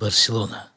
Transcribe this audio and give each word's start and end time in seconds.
Барселона. 0.00 0.68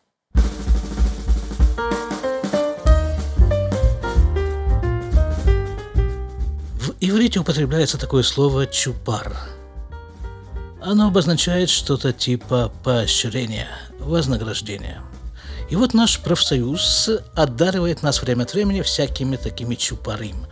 В 6.75 6.92
иврите 7.00 7.39
употребляется 7.39 7.98
такое 7.98 8.23
слово 8.23 8.68
«чупар». 8.68 9.38
Оно 10.82 11.07
обозначает 11.07 11.70
что-то 11.70 12.12
типа 12.12 12.70
поощрения, 12.84 13.70
вознаграждения. 13.98 15.02
И 15.70 15.78
вот 15.78 15.94
наш 15.94 16.20
профсоюз 16.20 17.10
одаривает 17.34 18.04
нас 18.04 18.21
время 18.21 18.44
от 18.44 18.54
времени 18.54 18.82
всякими 18.82 19.38
такими 19.38 19.76
чупарым. 19.76 20.46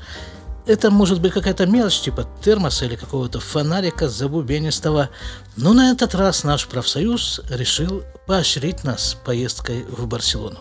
Это 0.66 0.91
может 0.91 1.21
быть 1.21 1.34
какая-то 1.34 1.66
мелочь, 1.66 2.02
типа 2.02 2.27
термоса 2.41 2.86
или 2.86 2.96
какого-то 2.96 3.39
фонарика 3.39 4.07
забубенистого. 4.07 5.09
Но 5.58 5.73
на 5.73 5.91
этот 5.91 6.13
раз 6.13 6.44
наш 6.44 6.67
профсоюз 6.67 7.41
решил 7.49 8.03
поощрить 8.27 8.84
нас 8.84 9.17
поездкой 9.26 9.84
в 9.89 10.05
Барселону. 10.08 10.59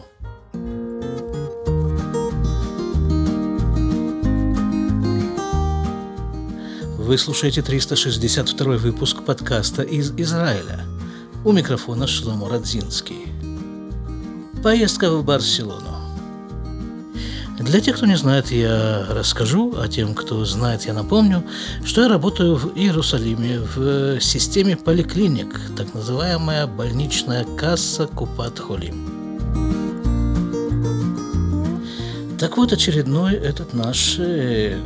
Вы 6.96 7.18
слушаете 7.18 7.60
362 7.60 8.76
выпуск 8.76 9.22
подкаста 9.24 9.82
из 9.82 10.12
Израиля. 10.12 10.80
У 11.44 11.52
микрофона 11.52 12.06
Шломо 12.06 12.48
Радзинский. 12.48 13.26
Поездка 14.62 15.10
в 15.10 15.24
Барселону. 15.24 15.99
Для 17.60 17.80
тех, 17.80 17.96
кто 17.96 18.06
не 18.06 18.16
знает, 18.16 18.50
я 18.50 19.04
расскажу, 19.10 19.74
а 19.76 19.86
тем, 19.86 20.14
кто 20.14 20.46
знает, 20.46 20.86
я 20.86 20.94
напомню, 20.94 21.44
что 21.84 22.00
я 22.00 22.08
работаю 22.08 22.56
в 22.56 22.74
Иерусалиме 22.74 23.60
в 23.60 24.18
системе 24.18 24.78
поликлиник, 24.78 25.60
так 25.76 25.92
называемая 25.92 26.66
больничная 26.66 27.44
касса 27.44 28.06
Купат 28.06 28.58
Холим. 28.58 29.20
Так 32.38 32.56
вот, 32.56 32.72
очередной 32.72 33.34
этот 33.34 33.74
наш 33.74 34.16
э, 34.18 34.80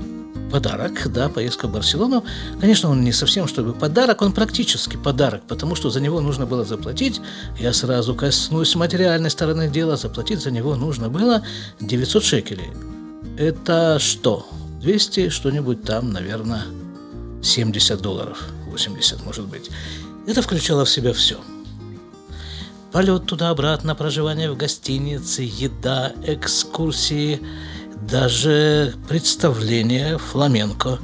подарок, 0.54 1.12
да, 1.12 1.28
поездка 1.28 1.66
в 1.66 1.72
Барселону. 1.72 2.22
Конечно, 2.60 2.88
он 2.88 3.02
не 3.02 3.10
совсем 3.10 3.48
чтобы 3.48 3.72
подарок, 3.72 4.22
он 4.22 4.32
практически 4.32 4.96
подарок, 4.96 5.42
потому 5.48 5.74
что 5.74 5.90
за 5.90 6.00
него 6.00 6.20
нужно 6.20 6.46
было 6.46 6.64
заплатить. 6.64 7.20
Я 7.58 7.72
сразу 7.72 8.14
коснусь 8.14 8.76
материальной 8.76 9.30
стороны 9.30 9.68
дела. 9.68 9.96
Заплатить 9.96 10.40
за 10.40 10.52
него 10.52 10.76
нужно 10.76 11.08
было 11.08 11.42
900 11.80 12.22
шекелей. 12.22 12.70
Это 13.36 13.98
что? 13.98 14.46
200 14.80 15.30
что-нибудь 15.30 15.82
там, 15.82 16.12
наверное, 16.12 16.62
70 17.42 18.00
долларов, 18.00 18.38
80 18.68 19.26
может 19.26 19.46
быть. 19.46 19.70
Это 20.28 20.40
включало 20.40 20.84
в 20.84 20.90
себя 20.90 21.12
все. 21.12 21.40
Полет 22.92 23.26
туда-обратно, 23.26 23.96
проживание 23.96 24.52
в 24.52 24.56
гостинице, 24.56 25.42
еда, 25.42 26.12
экскурсии– 26.24 27.40
даже 28.10 28.94
представление 29.08 30.18
фламенко 30.18 30.98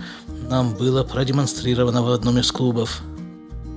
нам 0.48 0.74
было 0.74 1.04
продемонстрировано 1.04 2.02
в 2.02 2.10
одном 2.10 2.38
из 2.38 2.52
клубов. 2.52 3.02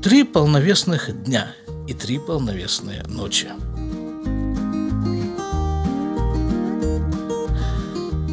Три 0.01 0.23
полновесных 0.23 1.23
дня 1.23 1.53
и 1.87 1.93
три 1.93 2.19
полновесные 2.19 3.03
ночи. 3.07 3.47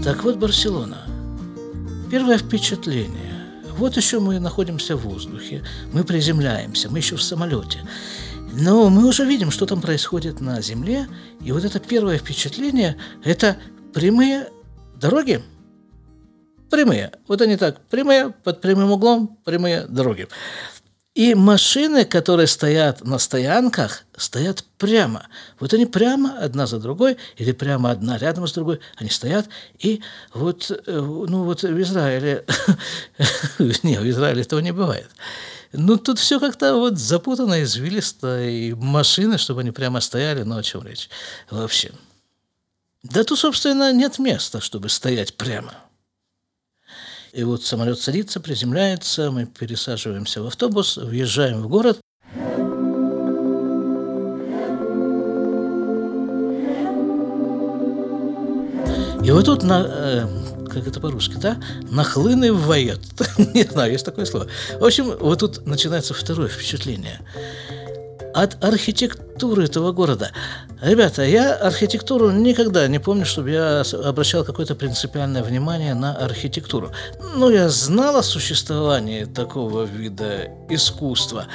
Так 0.03 0.25
вот, 0.25 0.37
Барселона. 0.37 1.07
Первое 2.11 2.39
впечатление. 2.39 3.45
Вот 3.77 3.97
еще 3.97 4.19
мы 4.19 4.41
находимся 4.41 4.97
в 4.97 5.03
воздухе, 5.03 5.63
мы 5.93 6.05
приземляемся, 6.05 6.91
мы 6.91 6.99
еще 6.99 7.17
в 7.17 7.23
самолете. 7.23 7.87
Но 8.53 8.91
мы 8.91 9.07
уже 9.07 9.25
видим, 9.25 9.51
что 9.51 9.67
там 9.67 9.81
происходит 9.81 10.41
на 10.41 10.61
Земле, 10.61 11.07
и 11.41 11.53
вот 11.53 11.65
это 11.65 11.79
первое 11.79 12.19
впечатление– 12.19 12.97
это 13.25 13.57
прямые 13.95 14.49
Дороги 15.01 15.43
прямые. 16.71 17.13
Вот 17.27 17.41
они 17.41 17.57
так, 17.57 17.81
прямые, 17.89 18.31
под 18.31 18.61
прямым 18.61 18.93
углом, 18.93 19.39
прямые 19.45 19.87
дороги. 19.87 20.29
И 21.15 21.35
машины, 21.35 22.05
которые 22.05 22.47
стоят 22.47 23.05
на 23.05 23.19
стоянках, 23.19 24.05
стоят 24.17 24.65
прямо. 24.79 25.27
Вот 25.59 25.75
они 25.75 25.85
прямо 25.85 26.39
одна 26.39 26.67
за 26.67 26.79
другой, 26.79 27.17
или 27.37 27.51
прямо 27.53 27.91
одна 27.91 28.17
рядом 28.17 28.47
с 28.47 28.53
другой, 28.53 28.81
они 28.97 29.11
стоят. 29.11 29.49
И 29.79 30.03
вот, 30.33 30.71
э, 30.71 30.77
ну 30.87 31.45
вот 31.45 31.63
в 31.63 31.81
Израиле, 31.83 32.45
не, 33.83 33.99
в 33.99 34.09
Израиле 34.09 34.43
этого 34.43 34.61
не 34.61 34.73
бывает. 34.73 35.09
Ну, 35.73 35.97
тут 35.99 36.19
все 36.19 36.39
как-то 36.39 36.77
вот 36.77 36.99
запутано, 36.99 37.63
извилисто, 37.63 38.43
и 38.45 38.75
машины, 38.75 39.39
чтобы 39.39 39.61
они 39.61 39.71
прямо 39.71 40.01
стояли, 40.01 40.43
ну, 40.43 40.57
о 40.57 40.63
чем 40.63 40.87
речь 40.87 41.09
вообще. 41.51 41.91
Да 43.03 43.25
тут, 43.25 43.39
собственно, 43.39 43.93
нет 43.93 44.19
места, 44.19 44.61
чтобы 44.61 44.91
стоять 44.91 45.35
прямо. 45.35 45.73
И 47.33 47.45
вот 47.45 47.65
самолет 47.65 47.99
садится, 47.99 48.41
приземляется, 48.41 49.31
мы 49.31 49.47
пересаживаемся 49.47 50.43
в 50.43 50.47
автобус, 50.47 50.97
въезжаем 50.97 51.63
в 51.63 51.69
город. 51.69 52.01
И 59.25 59.31
вот 59.31 59.45
тут 59.45 59.63
на, 59.63 59.87
э, 59.87 60.27
как 60.69 60.87
это 60.87 61.01
по-русски, 61.01 61.37
да, 61.37 61.57
нахлынывает, 61.91 63.01
не 63.55 63.63
знаю, 63.63 63.93
есть 63.93 64.05
такое 64.05 64.25
слово. 64.27 64.49
В 64.79 64.85
общем, 64.85 65.17
вот 65.19 65.39
тут 65.39 65.67
начинается 65.67 66.13
второе 66.15 66.49
впечатление 66.49 67.21
от 68.35 68.63
архитектуры 68.63 69.65
этого 69.65 69.93
города. 69.93 70.31
Ребята, 70.81 71.23
я 71.23 71.55
архитектуру 71.55 72.31
никогда 72.31 72.89
не 72.89 72.99
помню, 72.99 73.27
чтобы 73.27 73.51
я 73.51 73.83
обращал 74.05 74.45
какое-то 74.45 74.75
принципиальное 74.75 75.43
внимание 75.43 75.95
на 75.95 76.17
архитектуру. 76.17 76.91
Ну, 77.37 77.51
я 77.51 77.69
знал 77.69 78.17
о 78.17 78.23
существовании 78.23 79.25
такого 79.25 79.85
вида 79.85 80.49
искусства. 80.69 81.47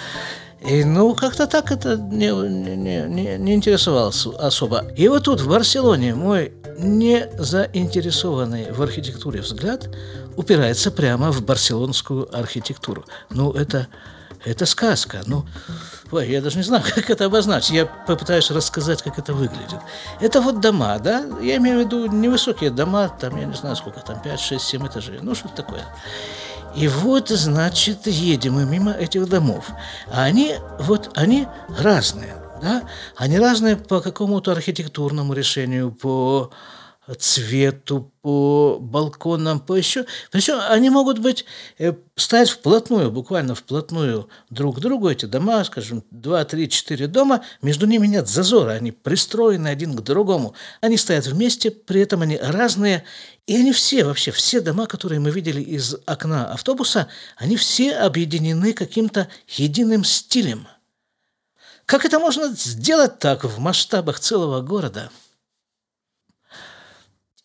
И, 0.62 0.84
ну, 0.84 1.14
как-то 1.16 1.48
так 1.48 1.72
это 1.72 1.98
не, 1.98 2.30
не, 2.32 3.06
не, 3.08 3.38
не 3.38 3.54
интересовался 3.54 4.30
особо. 4.32 4.86
И 4.96 5.08
вот 5.08 5.26
тут, 5.26 5.42
в 5.42 5.50
Барселоне, 5.50 6.16
мой 6.16 6.54
не 6.78 7.30
заинтересованный 7.38 8.72
в 8.72 8.82
архитектуре 8.82 9.42
взгляд 9.42 9.90
упирается 10.36 10.92
прямо 10.92 11.32
в 11.32 11.44
барселонскую 11.44 12.36
архитектуру. 12.36 13.06
Ну, 13.30 13.52
это, 13.52 13.88
это 14.46 14.66
сказка. 14.66 15.22
Ну, 15.26 15.46
Ой, 16.12 16.30
я 16.30 16.42
даже 16.42 16.58
не 16.58 16.64
знаю, 16.64 16.84
как 16.96 17.10
это 17.10 17.26
обозначить. 17.26 17.72
Я 17.72 17.86
попытаюсь 17.86 18.52
рассказать, 18.52 19.02
как 19.02 19.18
это 19.20 19.34
выглядит. 19.34 19.80
Это 20.20 20.42
вот 20.42 20.62
дома, 20.62 20.98
да? 21.00 21.26
Я 21.42 21.58
имею 21.58 21.78
в 21.78 21.86
виду 21.86 22.06
невысокие 22.06 22.70
дома, 22.70 23.10
там, 23.10 23.38
я 23.38 23.46
не 23.46 23.56
знаю, 23.56 23.76
сколько 23.76 24.00
там, 24.02 24.22
5, 24.22 24.40
6, 24.40 24.64
7 24.64 24.88
этажей. 24.88 25.20
Ну, 25.22 25.36
что-то 25.36 25.56
такое. 25.56 25.84
И 26.76 26.88
вот, 26.88 27.30
значит, 27.30 28.06
едем 28.06 28.54
мы 28.54 28.66
мимо 28.66 28.92
этих 28.92 29.28
домов. 29.28 29.70
А 30.12 30.24
они, 30.24 30.56
вот, 30.80 31.10
они 31.16 31.48
разные, 31.80 32.36
да? 32.62 32.84
Они 33.16 33.40
разные 33.40 33.78
по 33.78 34.02
какому-то 34.02 34.52
архитектурному 34.52 35.34
решению, 35.34 35.92
по 35.92 36.52
цвету, 37.14 38.12
по 38.22 38.80
балконам, 38.82 39.60
по 39.60 39.76
еще. 39.76 40.06
Причем 40.32 40.60
они 40.70 40.90
могут 40.90 41.20
быть, 41.20 41.46
э, 41.78 41.94
стоять 42.16 42.50
вплотную, 42.50 43.12
буквально 43.12 43.54
вплотную 43.54 44.28
друг 44.50 44.78
к 44.78 44.80
другу, 44.80 45.10
эти 45.10 45.28
дома, 45.28 45.64
скажем, 45.64 46.04
два, 46.10 46.44
три, 46.46 46.68
четыре 46.68 47.06
дома, 47.06 47.44
между 47.62 47.86
ними 47.86 48.08
нет 48.08 48.28
зазора, 48.28 48.72
они 48.72 48.92
пристроены 48.92 49.68
один 49.68 49.96
к 49.96 50.02
другому. 50.02 50.56
Они 50.82 50.98
стоят 50.98 51.28
вместе, 51.28 51.70
при 51.70 52.02
этом 52.02 52.24
они 52.24 52.38
разные, 52.38 53.04
и 53.46 53.56
они 53.56 53.72
все, 53.72 54.06
вообще, 54.06 54.32
все 54.32 54.60
дома, 54.60 54.88
которые 54.88 55.20
мы 55.20 55.30
видели 55.30 55.62
из 55.62 55.96
окна 56.08 56.52
автобуса, 56.52 57.08
они 57.38 57.58
все 57.58 57.94
объединены 57.94 58.74
каким-то 58.74 59.28
единым 59.48 60.04
стилем. 60.04 60.68
Как 61.86 62.04
это 62.04 62.18
можно 62.18 62.48
сделать 62.48 63.20
так 63.20 63.44
в 63.44 63.60
масштабах 63.60 64.20
целого 64.20 64.62
города– 64.62 65.12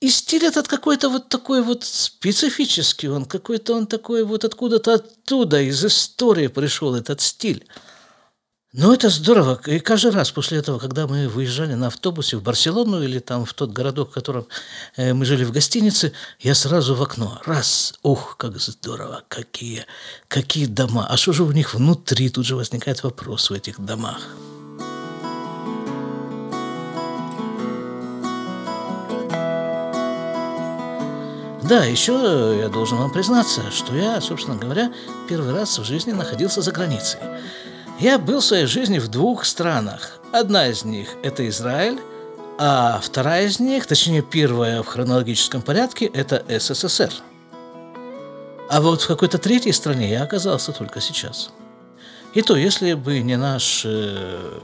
и 0.01 0.09
стиль 0.09 0.47
этот 0.47 0.67
какой-то 0.67 1.11
вот 1.11 1.29
такой 1.29 1.63
вот 1.63 1.85
специфический, 1.85 3.09
он 3.09 3.27
какой-то 3.27 3.75
он 3.75 3.87
такой 3.87 4.25
вот 4.25 4.45
откуда-то 4.45 4.95
оттуда, 4.95 5.61
из 5.61 5.85
истории 5.85 6.47
пришел 6.47 6.95
этот 6.95 7.21
стиль. 7.21 7.67
Но 8.73 8.95
это 8.95 9.09
здорово. 9.09 9.61
И 9.67 9.81
каждый 9.81 10.13
раз 10.13 10.31
после 10.31 10.59
этого, 10.59 10.79
когда 10.79 11.09
мы 11.09 11.29
выезжали 11.29 11.75
на 11.75 11.89
автобусе 11.89 12.37
в 12.37 12.43
Барселону 12.43 13.03
или 13.03 13.19
там 13.19 13.45
в 13.45 13.53
тот 13.53 13.73
городок, 13.73 14.11
в 14.11 14.15
котором 14.15 14.47
э, 14.97 15.13
мы 15.13 15.25
жили 15.25 15.43
в 15.43 15.51
гостинице, 15.51 16.13
я 16.39 16.55
сразу 16.55 16.95
в 16.95 17.03
окно. 17.03 17.41
Раз. 17.45 17.95
Ух, 18.05 18.37
как 18.39 18.61
здорово. 18.61 19.25
Какие, 19.27 19.87
какие 20.29 20.67
дома. 20.67 21.09
А 21.11 21.17
что 21.17 21.33
же 21.33 21.43
у 21.43 21.51
них 21.51 21.75
внутри? 21.75 22.31
Тут 22.31 22.47
же 22.47 22.55
возникает 22.55 23.03
вопрос 23.03 23.51
в 23.51 23.55
этих 23.55 23.81
домах. 23.81 24.21
Да, 31.71 31.85
еще 31.85 32.59
я 32.61 32.69
должен 32.69 32.99
вам 32.99 33.13
признаться, 33.13 33.71
что 33.71 33.95
я, 33.95 34.21
собственно 34.21 34.57
говоря, 34.57 34.93
первый 35.29 35.55
раз 35.55 35.79
в 35.79 35.85
жизни 35.85 36.11
находился 36.11 36.63
за 36.63 36.73
границей. 36.73 37.21
Я 38.01 38.19
был 38.19 38.41
в 38.41 38.45
своей 38.45 38.67
жизни 38.67 38.99
в 38.99 39.07
двух 39.07 39.45
странах. 39.45 40.19
Одна 40.33 40.67
из 40.67 40.85
них– 40.85 41.11
это 41.23 41.49
Израиль, 41.49 42.01
а 42.59 42.99
вторая 43.01 43.47
из 43.47 43.61
них, 43.61 43.87
точнее 43.87 44.21
первая 44.21 44.83
в 44.83 44.89
хронологическом 44.89 45.63
порядке, 45.63 46.07
это 46.07 46.45
СССР. 46.49 47.13
А 48.69 48.81
вот 48.81 49.03
в 49.03 49.07
какой-то 49.07 49.39
третьей 49.39 49.71
стране 49.71 50.11
я 50.11 50.25
оказался 50.25 50.73
только 50.73 51.01
сейчас. 51.01 51.53
И 52.35 52.43
то, 52.43 52.57
если 52.57 52.95
бы 52.95 53.21
не 53.21 53.37
наш 53.37 53.83
э, 53.85 54.59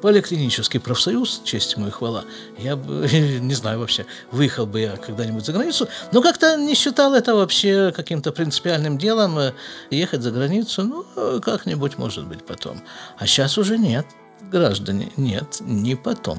поликлинический 0.00 0.80
профсоюз, 0.80 1.42
честь 1.44 1.74
ему 1.74 1.88
и 1.88 1.90
хвала, 1.90 2.24
я 2.58 2.76
бы, 2.76 3.08
не 3.40 3.54
знаю 3.54 3.80
вообще, 3.80 4.06
выехал 4.30 4.66
бы 4.66 4.80
я 4.80 4.96
когда-нибудь 4.96 5.44
за 5.44 5.52
границу, 5.52 5.88
но 6.12 6.22
как-то 6.22 6.56
не 6.56 6.74
считал 6.74 7.14
это 7.14 7.34
вообще 7.34 7.92
каким-то 7.94 8.32
принципиальным 8.32 8.98
делом, 8.98 9.38
э, 9.38 9.52
ехать 9.90 10.22
за 10.22 10.30
границу, 10.30 10.84
ну, 10.84 11.40
как-нибудь, 11.40 11.98
может 11.98 12.26
быть, 12.26 12.44
потом. 12.44 12.82
А 13.18 13.26
сейчас 13.26 13.58
уже 13.58 13.78
нет, 13.78 14.06
граждане, 14.50 15.12
нет, 15.16 15.58
не 15.60 15.96
потом. 15.96 16.38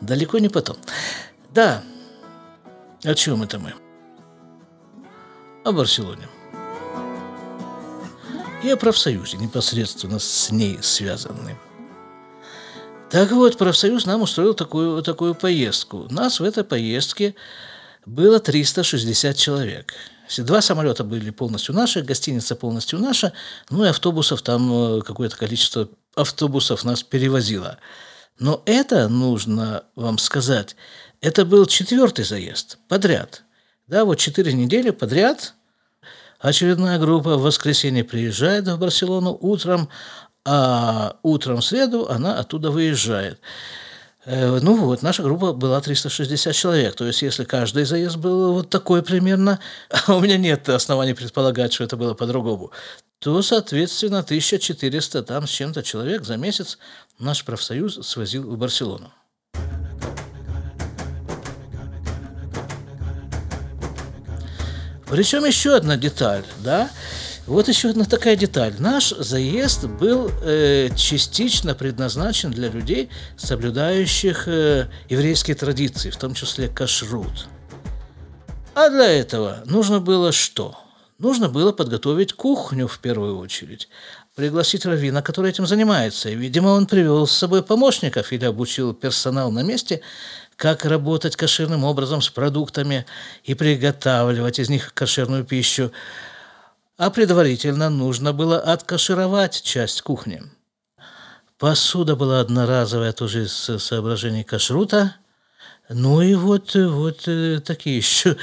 Далеко 0.00 0.38
не 0.38 0.48
потом. 0.48 0.76
Да, 1.52 1.82
о 3.02 3.14
чем 3.14 3.42
это 3.42 3.58
мы? 3.58 3.74
О 5.64 5.72
Барселоне. 5.72 6.28
И 8.62 8.70
о 8.70 8.76
профсоюзе, 8.76 9.36
непосредственно 9.36 10.18
с 10.18 10.50
ней 10.50 10.78
связанным. 10.80 11.58
Так 13.14 13.30
вот, 13.30 13.56
профсоюз 13.56 14.06
нам 14.06 14.22
устроил 14.22 14.54
такую, 14.54 15.00
такую 15.00 15.36
поездку. 15.36 16.08
Нас 16.10 16.40
в 16.40 16.42
этой 16.42 16.64
поездке 16.64 17.36
было 18.04 18.40
360 18.40 19.36
человек. 19.36 19.94
Два 20.38 20.60
самолета 20.60 21.04
были 21.04 21.30
полностью 21.30 21.76
наши, 21.76 22.02
гостиница 22.02 22.56
полностью 22.56 22.98
наша, 22.98 23.32
ну 23.70 23.84
и 23.84 23.88
автобусов 23.88 24.42
там 24.42 24.98
э, 24.98 25.02
какое-то 25.02 25.36
количество 25.36 25.88
автобусов 26.16 26.82
нас 26.82 27.04
перевозило. 27.04 27.78
Но 28.40 28.64
это, 28.66 29.06
нужно 29.08 29.84
вам 29.94 30.18
сказать, 30.18 30.74
это 31.20 31.44
был 31.44 31.66
четвертый 31.66 32.24
заезд 32.24 32.78
подряд. 32.88 33.44
Да, 33.86 34.04
вот 34.04 34.16
четыре 34.16 34.54
недели 34.54 34.90
подряд 34.90 35.54
очередная 36.40 36.98
группа 36.98 37.36
в 37.36 37.42
воскресенье 37.42 38.02
приезжает 38.04 38.66
в 38.66 38.76
Барселону 38.76 39.38
утром, 39.40 39.88
а 40.44 41.16
утром 41.22 41.60
в 41.60 41.64
среду 41.64 42.08
она 42.08 42.38
оттуда 42.38 42.70
выезжает. 42.70 43.40
Э, 44.26 44.58
ну 44.60 44.76
вот, 44.76 45.02
наша 45.02 45.22
группа 45.22 45.52
была 45.52 45.80
360 45.80 46.54
человек. 46.54 46.94
То 46.94 47.06
есть, 47.06 47.22
если 47.22 47.44
каждый 47.44 47.84
заезд 47.84 48.16
был 48.16 48.54
вот 48.54 48.70
такой 48.70 49.02
примерно, 49.02 49.60
а 50.06 50.14
у 50.14 50.20
меня 50.20 50.36
нет 50.36 50.68
оснований 50.68 51.14
предполагать, 51.14 51.72
что 51.72 51.84
это 51.84 51.96
было 51.96 52.14
по-другому, 52.14 52.70
то, 53.18 53.40
соответственно, 53.42 54.18
1400 54.20 55.22
там 55.22 55.46
с 55.46 55.50
чем-то 55.50 55.82
человек 55.82 56.24
за 56.24 56.36
месяц 56.36 56.78
наш 57.18 57.44
профсоюз 57.44 58.06
свозил 58.06 58.42
в 58.50 58.58
Барселону. 58.58 59.12
Причем 65.06 65.44
еще 65.44 65.76
одна 65.76 65.96
деталь, 65.96 66.44
да, 66.58 66.90
вот 67.46 67.68
еще 67.68 67.90
одна 67.90 68.04
такая 68.04 68.36
деталь. 68.36 68.74
Наш 68.78 69.10
заезд 69.10 69.84
был 69.84 70.30
э, 70.42 70.88
частично 70.96 71.74
предназначен 71.74 72.50
для 72.50 72.68
людей, 72.68 73.10
соблюдающих 73.36 74.48
э, 74.48 74.88
еврейские 75.08 75.54
традиции, 75.54 76.10
в 76.10 76.16
том 76.16 76.34
числе 76.34 76.68
кашрут. 76.68 77.46
А 78.74 78.88
для 78.88 79.10
этого 79.10 79.62
нужно 79.66 80.00
было 80.00 80.32
что? 80.32 80.76
Нужно 81.18 81.48
было 81.48 81.72
подготовить 81.72 82.32
кухню 82.32 82.88
в 82.88 82.98
первую 82.98 83.38
очередь, 83.38 83.88
пригласить 84.34 84.84
раввина, 84.84 85.22
который 85.22 85.50
этим 85.50 85.66
занимается. 85.66 86.28
И, 86.28 86.34
видимо, 86.34 86.68
он 86.68 86.86
привел 86.86 87.26
с 87.26 87.32
собой 87.32 87.62
помощников 87.62 88.32
или 88.32 88.44
обучил 88.44 88.94
персонал 88.94 89.52
на 89.52 89.62
месте, 89.62 90.00
как 90.56 90.84
работать 90.84 91.36
кошерным 91.36 91.84
образом 91.84 92.20
с 92.20 92.30
продуктами 92.30 93.06
и 93.44 93.54
приготавливать 93.54 94.58
из 94.58 94.68
них 94.70 94.92
кошерную 94.92 95.44
пищу 95.44 95.92
а 96.96 97.10
предварительно 97.10 97.90
нужно 97.90 98.32
было 98.32 98.58
откашировать 98.58 99.62
часть 99.62 100.02
кухни. 100.02 100.42
Посуда 101.58 102.16
была 102.16 102.40
одноразовая, 102.40 103.12
тоже 103.12 103.44
из 103.44 103.52
соображений 103.52 104.44
кашрута. 104.44 105.16
Ну 105.88 106.22
и 106.22 106.34
вот, 106.34 106.74
вот 106.74 107.28
э, 107.28 107.60
такие 107.60 107.98
еще, 107.98 108.36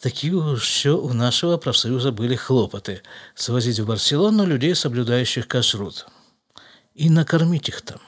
такие 0.00 0.32
еще 0.32 0.90
у 0.90 1.12
нашего 1.12 1.56
профсоюза 1.56 2.12
были 2.12 2.36
хлопоты. 2.36 3.02
Свозить 3.34 3.80
в 3.80 3.86
Барселону 3.86 4.44
людей, 4.44 4.74
соблюдающих 4.74 5.48
кашрут. 5.48 6.06
И 6.94 7.08
накормить 7.08 7.68
их 7.68 7.80
там. 7.82 7.98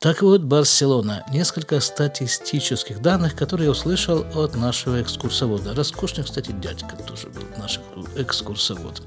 Так 0.00 0.22
вот, 0.22 0.40
Барселона. 0.40 1.26
Несколько 1.30 1.78
статистических 1.78 3.02
данных, 3.02 3.36
которые 3.36 3.66
я 3.66 3.72
услышал 3.72 4.24
от 4.34 4.56
нашего 4.56 5.02
экскурсовода. 5.02 5.74
Роскошный, 5.74 6.24
кстати, 6.24 6.52
дядька 6.52 6.96
тоже 6.96 7.26
был 7.26 7.42
наш 7.58 7.80
экскурсовод. 8.16 9.02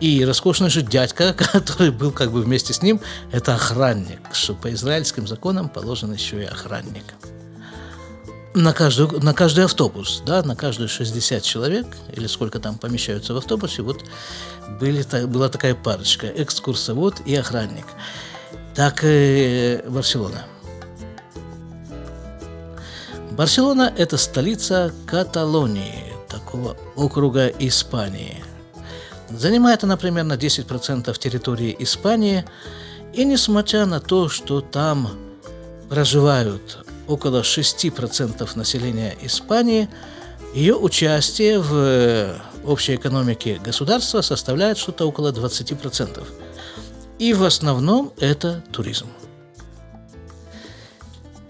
И 0.00 0.24
роскошный 0.24 0.70
же 0.70 0.80
дядька, 0.80 1.34
который 1.52 1.90
был 1.90 2.12
как 2.12 2.32
бы 2.32 2.40
вместе 2.40 2.72
с 2.72 2.80
ним, 2.80 2.98
это 3.30 3.54
охранник, 3.54 4.20
что 4.32 4.54
по 4.54 4.72
израильским 4.72 5.28
законам 5.28 5.68
положен 5.68 6.14
еще 6.14 6.40
и 6.40 6.46
охранник. 6.46 7.04
На, 8.54 8.72
каждую, 8.72 9.22
на 9.22 9.34
каждый 9.34 9.66
автобус, 9.66 10.22
да, 10.24 10.42
на 10.42 10.56
каждые 10.56 10.88
60 10.88 11.42
человек, 11.42 11.86
или 12.16 12.26
сколько 12.26 12.58
там 12.58 12.78
помещаются 12.78 13.34
в 13.34 13.36
автобусе, 13.36 13.82
вот 13.82 14.02
были, 14.80 15.04
была 15.26 15.50
такая 15.50 15.74
парочка, 15.74 16.26
экскурсовод 16.26 17.20
и 17.26 17.34
охранник 17.34 17.84
так 18.74 19.00
и 19.02 19.82
Барселона. 19.88 20.44
Барселона– 23.32 23.92
это 23.96 24.16
столица 24.16 24.92
Каталонии, 25.06 26.04
такого 26.28 26.76
округа 26.96 27.46
Испании. 27.46 28.44
Занимает 29.30 29.84
она 29.84 29.96
примерно 29.96 30.34
10% 30.34 31.18
территории 31.18 31.74
Испании, 31.78 32.44
и 33.14 33.24
несмотря 33.24 33.86
на 33.86 34.00
то, 34.00 34.28
что 34.28 34.60
там 34.60 35.10
проживают 35.88 36.84
около 37.08 37.42
6% 37.42 38.56
населения 38.56 39.16
Испании, 39.22 39.88
ее 40.54 40.74
участие 40.74 41.60
в 41.60 42.40
общей 42.64 42.96
экономике 42.96 43.60
государства 43.64 44.20
составляет 44.20 44.78
что-то 44.78 45.06
около 45.06 45.32
20%. 45.32 46.26
И 47.20 47.34
в 47.34 47.44
основном 47.44 48.14
это 48.18 48.64
туризм. 48.72 49.06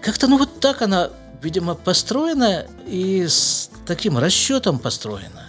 Как-то 0.02 0.26
ну 0.26 0.36
вот 0.36 0.58
так 0.58 0.82
она, 0.82 1.10
видимо, 1.40 1.76
построена 1.76 2.66
и 2.88 3.24
с 3.28 3.70
таким 3.86 4.18
расчетом 4.18 4.80
построена. 4.80 5.46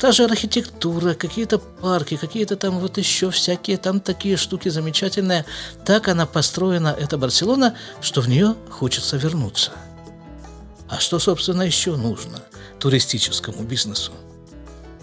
Та 0.00 0.10
же 0.10 0.24
архитектура, 0.24 1.14
какие-то 1.14 1.60
парки, 1.60 2.16
какие-то 2.16 2.56
там 2.56 2.80
вот 2.80 2.98
еще 2.98 3.30
всякие 3.30 3.76
там 3.76 4.00
такие 4.00 4.36
штуки 4.36 4.68
замечательные. 4.68 5.44
Так 5.84 6.08
она 6.08 6.26
построена, 6.26 6.88
эта 6.88 7.18
Барселона, 7.18 7.76
что 8.00 8.20
в 8.20 8.28
нее 8.28 8.56
хочется 8.68 9.16
вернуться. 9.16 9.70
А 10.88 10.98
что, 10.98 11.20
собственно, 11.20 11.62
еще 11.62 11.94
нужно 11.94 12.42
туристическому 12.80 13.62
бизнесу? 13.62 14.10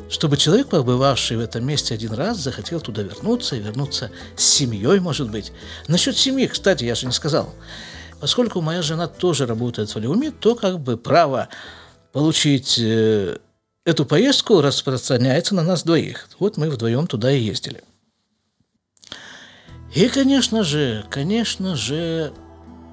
Чтобы 0.10 0.38
человек, 0.38 0.70
побывавший 0.70 1.38
в 1.38 1.40
этом 1.40 1.66
месте 1.66 1.94
один 1.94 2.14
раз, 2.14 2.38
захотел 2.38 2.80
туда 2.80 3.02
вернуться 3.02 3.56
и 3.56 3.60
вернуться 3.60 4.12
с 4.36 4.44
семьей, 4.44 5.00
может 5.00 5.32
быть. 5.32 5.52
Насчет 5.88 6.18
семьи, 6.18 6.48
кстати, 6.48 6.84
я 6.84 6.96
же 6.96 7.08
не 7.08 7.12
сказал. 7.12 7.54
Поскольку 8.20 8.62
моя 8.62 8.82
жена 8.82 9.08
тоже 9.08 9.46
работает 9.46 9.90
в 9.90 9.98
Алиуме, 9.98 10.32
то 10.32 10.56
как 10.56 10.80
бы 10.80 10.98
право 10.98 11.50
получить 12.12 12.80
э, 12.80 13.38
эту 13.84 14.06
поездку 14.06 14.62
распространяется 14.62 15.56
на 15.56 15.64
нас 15.64 15.84
двоих. 15.84 16.28
Вот 16.40 16.58
мы 16.58 16.70
вдвоем 16.70 17.08
туда 17.08 17.32
и 17.32 17.42
ездили. 17.42 17.84
И, 19.94 20.08
конечно 20.08 20.64
же, 20.64 21.06
конечно 21.10 21.76
же, 21.76 22.34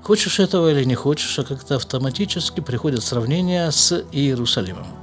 хочешь 0.02 0.38
этого 0.38 0.70
или 0.70 0.84
не 0.84 0.94
хочешь, 0.94 1.38
а 1.38 1.44
как-то 1.44 1.76
автоматически 1.76 2.60
приходят 2.60 3.02
сравнения 3.02 3.70
с 3.70 4.04
Иерусалимом 4.12 5.01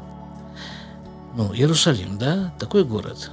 ну, 1.40 1.54
Иерусалим, 1.56 2.18
да, 2.18 2.54
такой 2.60 2.84
город. 2.84 3.32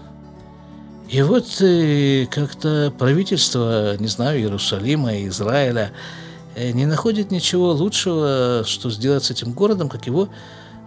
И 1.09 1.21
вот 1.23 1.61
э, 1.61 2.27
как-то 2.31 2.95
правительство, 2.97 3.97
не 3.97 4.07
знаю, 4.07 4.39
Иерусалима, 4.39 5.25
Израиля 5.25 5.91
э, 6.55 6.71
не 6.71 6.87
находит 6.87 7.33
ничего 7.33 7.73
лучшего, 7.73 8.63
что 8.65 8.91
сделать 8.91 9.25
с 9.25 9.33
этим 9.33 9.51
городом, 9.51 9.89
как 9.89 10.07
его 10.07 10.29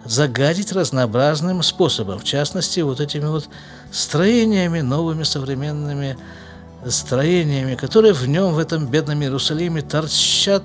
загадить 0.06 0.72
разнообразным 0.72 1.62
способом. 1.62 2.18
В 2.20 2.24
частности, 2.24 2.80
вот 2.80 3.00
этими 3.00 3.26
вот 3.26 3.50
строениями, 3.92 4.80
новыми 4.80 5.24
современными 5.24 6.16
строениями, 6.86 7.74
которые 7.74 8.14
в 8.14 8.26
нем, 8.26 8.54
в 8.54 8.58
этом 8.58 8.86
бедном 8.86 9.20
Иерусалиме, 9.20 9.82
торчат 9.82 10.62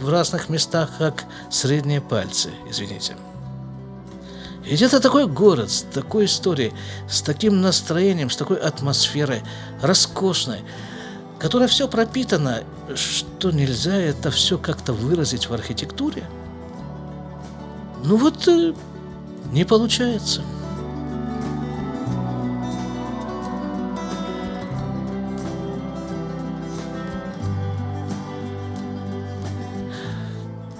в 0.00 0.08
разных 0.08 0.48
местах, 0.48 0.90
как 0.98 1.22
средние 1.52 2.00
пальцы, 2.00 2.50
извините. 2.68 3.14
Ведь 4.68 4.82
это 4.82 5.00
такой 5.00 5.26
город 5.26 5.70
с 5.70 5.82
такой 5.82 6.26
историей, 6.26 6.74
с 7.08 7.22
таким 7.22 7.62
настроением, 7.62 8.28
с 8.28 8.36
такой 8.36 8.58
атмосферой, 8.58 9.42
роскошной, 9.80 10.60
которая 11.38 11.68
все 11.68 11.88
пропитана, 11.88 12.64
что 12.94 13.50
нельзя 13.50 13.96
это 13.96 14.30
все 14.30 14.58
как-то 14.58 14.92
выразить 14.92 15.48
в 15.48 15.54
архитектуре. 15.54 16.22
Ну 18.04 18.16
вот 18.16 18.46
э, 18.46 18.74
не 19.52 19.64
получается. 19.64 20.42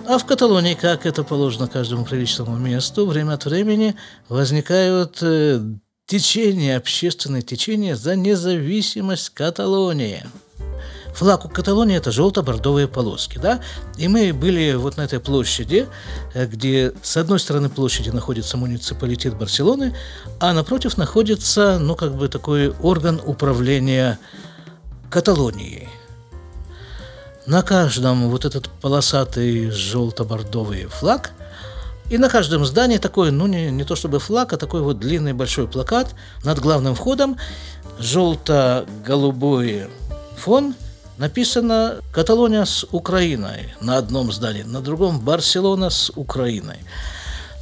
А 0.09 0.17
в 0.17 0.25
Каталонии, 0.25 0.73
как 0.73 1.05
это 1.05 1.23
положено 1.23 1.69
каждому 1.69 2.07
приличному 2.07 2.57
месту, 2.57 3.05
время 3.05 3.35
от 3.35 3.45
времени 3.45 3.95
возникают 4.31 5.19
э, 5.21 5.61
течения, 6.07 6.79
общественные 6.79 7.43
течения 7.43 7.95
за 7.95 8.17
независимость 8.17 9.29
Каталонии. 9.29 10.25
Флаг 11.15 11.45
у 11.45 11.51
Каталонии– 11.51 11.97
это 11.99 12.11
желто-бордовые 12.11 12.89
полоски, 12.89 13.37
да? 13.37 13.61
И 13.99 14.09
мы 14.09 14.33
были 14.33 14.73
вот 14.77 14.97
на 14.97 15.03
этой 15.03 15.21
площади, 15.21 15.87
э, 16.33 16.47
где 16.47 16.95
с 17.03 17.19
одной 17.19 17.39
стороны 17.39 17.69
площади 17.69 18.09
находится 18.09 18.57
муниципалитет 18.57 19.37
Барселоны, 19.37 19.95
а 20.41 20.55
напротив 20.55 20.97
находится, 20.97 21.79
ну, 21.79 21.95
как 21.95 22.15
бы 22.15 22.31
такой 22.31 22.71
орган 22.81 23.21
управления 23.27 24.19
Каталонией– 25.11 25.91
на 27.49 27.63
каждом 27.63 28.29
вот 28.29 28.45
этот 28.45 28.69
полосатый 28.69 29.71
желто-бордовый 29.71 30.85
флаг, 30.85 31.31
и 32.11 32.19
на 32.19 32.29
каждом 32.29 32.67
здании 32.67 32.99
такой, 32.99 33.31
ну 33.31 33.47
не, 33.47 33.71
не 33.71 33.85
то 33.85 33.97
чтобы 33.97 34.19
флаг, 34.19 34.53
а 34.53 34.59
такой 34.59 34.83
вот 34.83 34.99
длинный 34.99 35.33
большой 35.33 35.67
плакат 35.67 36.15
над 36.45 36.59
главным 36.59 36.95
входом, 36.95 37.39
желто-голубой 37.99 39.87
фон, 40.37 40.75
написано 41.17 41.97
«Каталония 42.13 42.67
с 42.67 42.87
Украиной» 42.93 43.75
на 43.81 43.97
одном 43.97 44.31
здании, 44.31 44.63
на 44.63 44.83
другом 44.83 45.19
«Барселона 45.19 45.89
с 45.89 46.13
Украиной». 46.17 46.79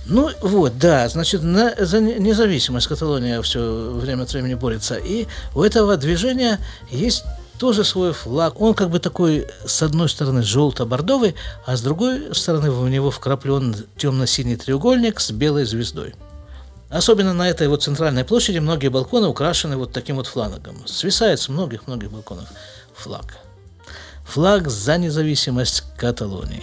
Ну 0.06 0.30
вот, 0.40 0.78
да, 0.78 1.08
значит, 1.08 1.42
на, 1.42 1.74
за 1.78 2.00
независимость 2.00 2.88
Каталония 2.88 3.40
все 3.42 3.90
время 3.92 4.22
от 4.22 4.32
времени 4.32 4.54
борется. 4.54 4.96
И 4.96 5.26
у 5.54 5.62
этого 5.62 5.96
движения 5.96 6.58
есть 6.90 7.24
тоже 7.58 7.84
свой 7.84 8.12
флаг. 8.12 8.60
Он 8.60 8.74
как 8.74 8.90
бы 8.90 8.98
такой, 8.98 9.46
с 9.66 9.82
одной 9.82 10.08
стороны, 10.08 10.42
желто-бордовый, 10.42 11.34
а 11.64 11.76
с 11.76 11.82
другой 11.82 12.34
стороны 12.34 12.70
в 12.70 12.88
него 12.88 13.10
вкраплен 13.10 13.74
темно-синий 13.96 14.56
треугольник 14.56 15.20
с 15.20 15.30
белой 15.30 15.64
звездой. 15.64 16.14
Особенно 16.88 17.34
на 17.34 17.48
этой 17.48 17.68
вот 17.68 17.82
центральной 17.82 18.24
площади 18.24 18.58
многие 18.58 18.88
балконы 18.88 19.26
украшены 19.26 19.76
вот 19.76 19.92
таким 19.92 20.16
вот 20.16 20.26
флагом. 20.26 20.86
Свисает 20.86 21.40
с 21.40 21.48
многих-многих 21.48 22.10
балконов 22.10 22.48
флаг. 22.94 23.38
Флаг 24.24 24.68
за 24.68 24.96
независимость 24.98 25.84
Каталонии. 25.96 26.62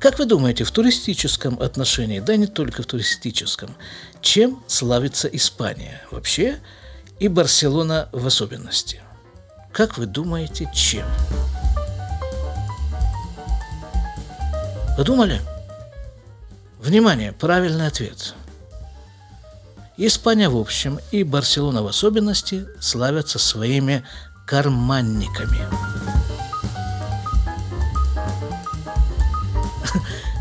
Как 0.00 0.20
вы 0.20 0.26
думаете, 0.26 0.62
в 0.62 0.70
туристическом 0.70 1.60
отношении, 1.60 2.20
да 2.20 2.36
не 2.36 2.46
только 2.46 2.82
в 2.82 2.86
туристическом, 2.86 3.74
чем 4.20 4.62
славится 4.66 5.28
Испания 5.28 6.02
вообще 6.10 6.58
и 7.18 7.28
Барселона 7.28 8.08
в 8.12 8.26
особенности? 8.26 9.02
Как 9.72 9.98
вы 9.98 10.06
думаете, 10.06 10.70
чем? 10.74 11.06
Подумали? 14.96 15.40
Внимание, 16.80 17.32
правильный 17.32 17.86
ответ. 17.86 18.34
Испания 19.96 20.48
в 20.48 20.56
общем 20.56 21.00
и 21.10 21.24
Барселона 21.24 21.82
в 21.82 21.86
особенности 21.86 22.66
славятся 22.80 23.38
своими 23.38 24.04
карманниками. 24.46 26.17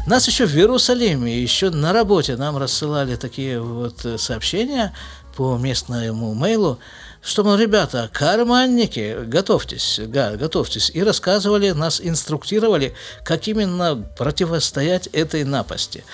Нас 0.08 0.26
еще 0.26 0.46
в 0.46 0.56
Иерусалиме, 0.56 1.38
еще 1.38 1.70
на 1.70 1.92
работе 1.92 2.38
нам 2.38 2.56
рассылали 2.56 3.18
такие 3.18 3.60
вот 3.60 4.06
э, 4.06 4.18
сообщения 4.18 4.94
по 5.36 5.58
местному 5.58 6.34
мейлу, 6.34 6.80
что, 7.22 7.44
мол, 7.44 7.58
ребята, 7.58 8.10
карманники, 8.14 9.26
готовьтесь, 9.26 10.00
да, 10.06 10.38
готовьтесь. 10.38 10.92
И 10.94 11.04
рассказывали, 11.04 11.72
нас 11.72 12.00
инструктировали, 12.02 12.96
как 13.26 13.50
именно 13.50 13.98
противостоять 14.18 15.08
этой 15.08 15.44
напасти. 15.44 16.06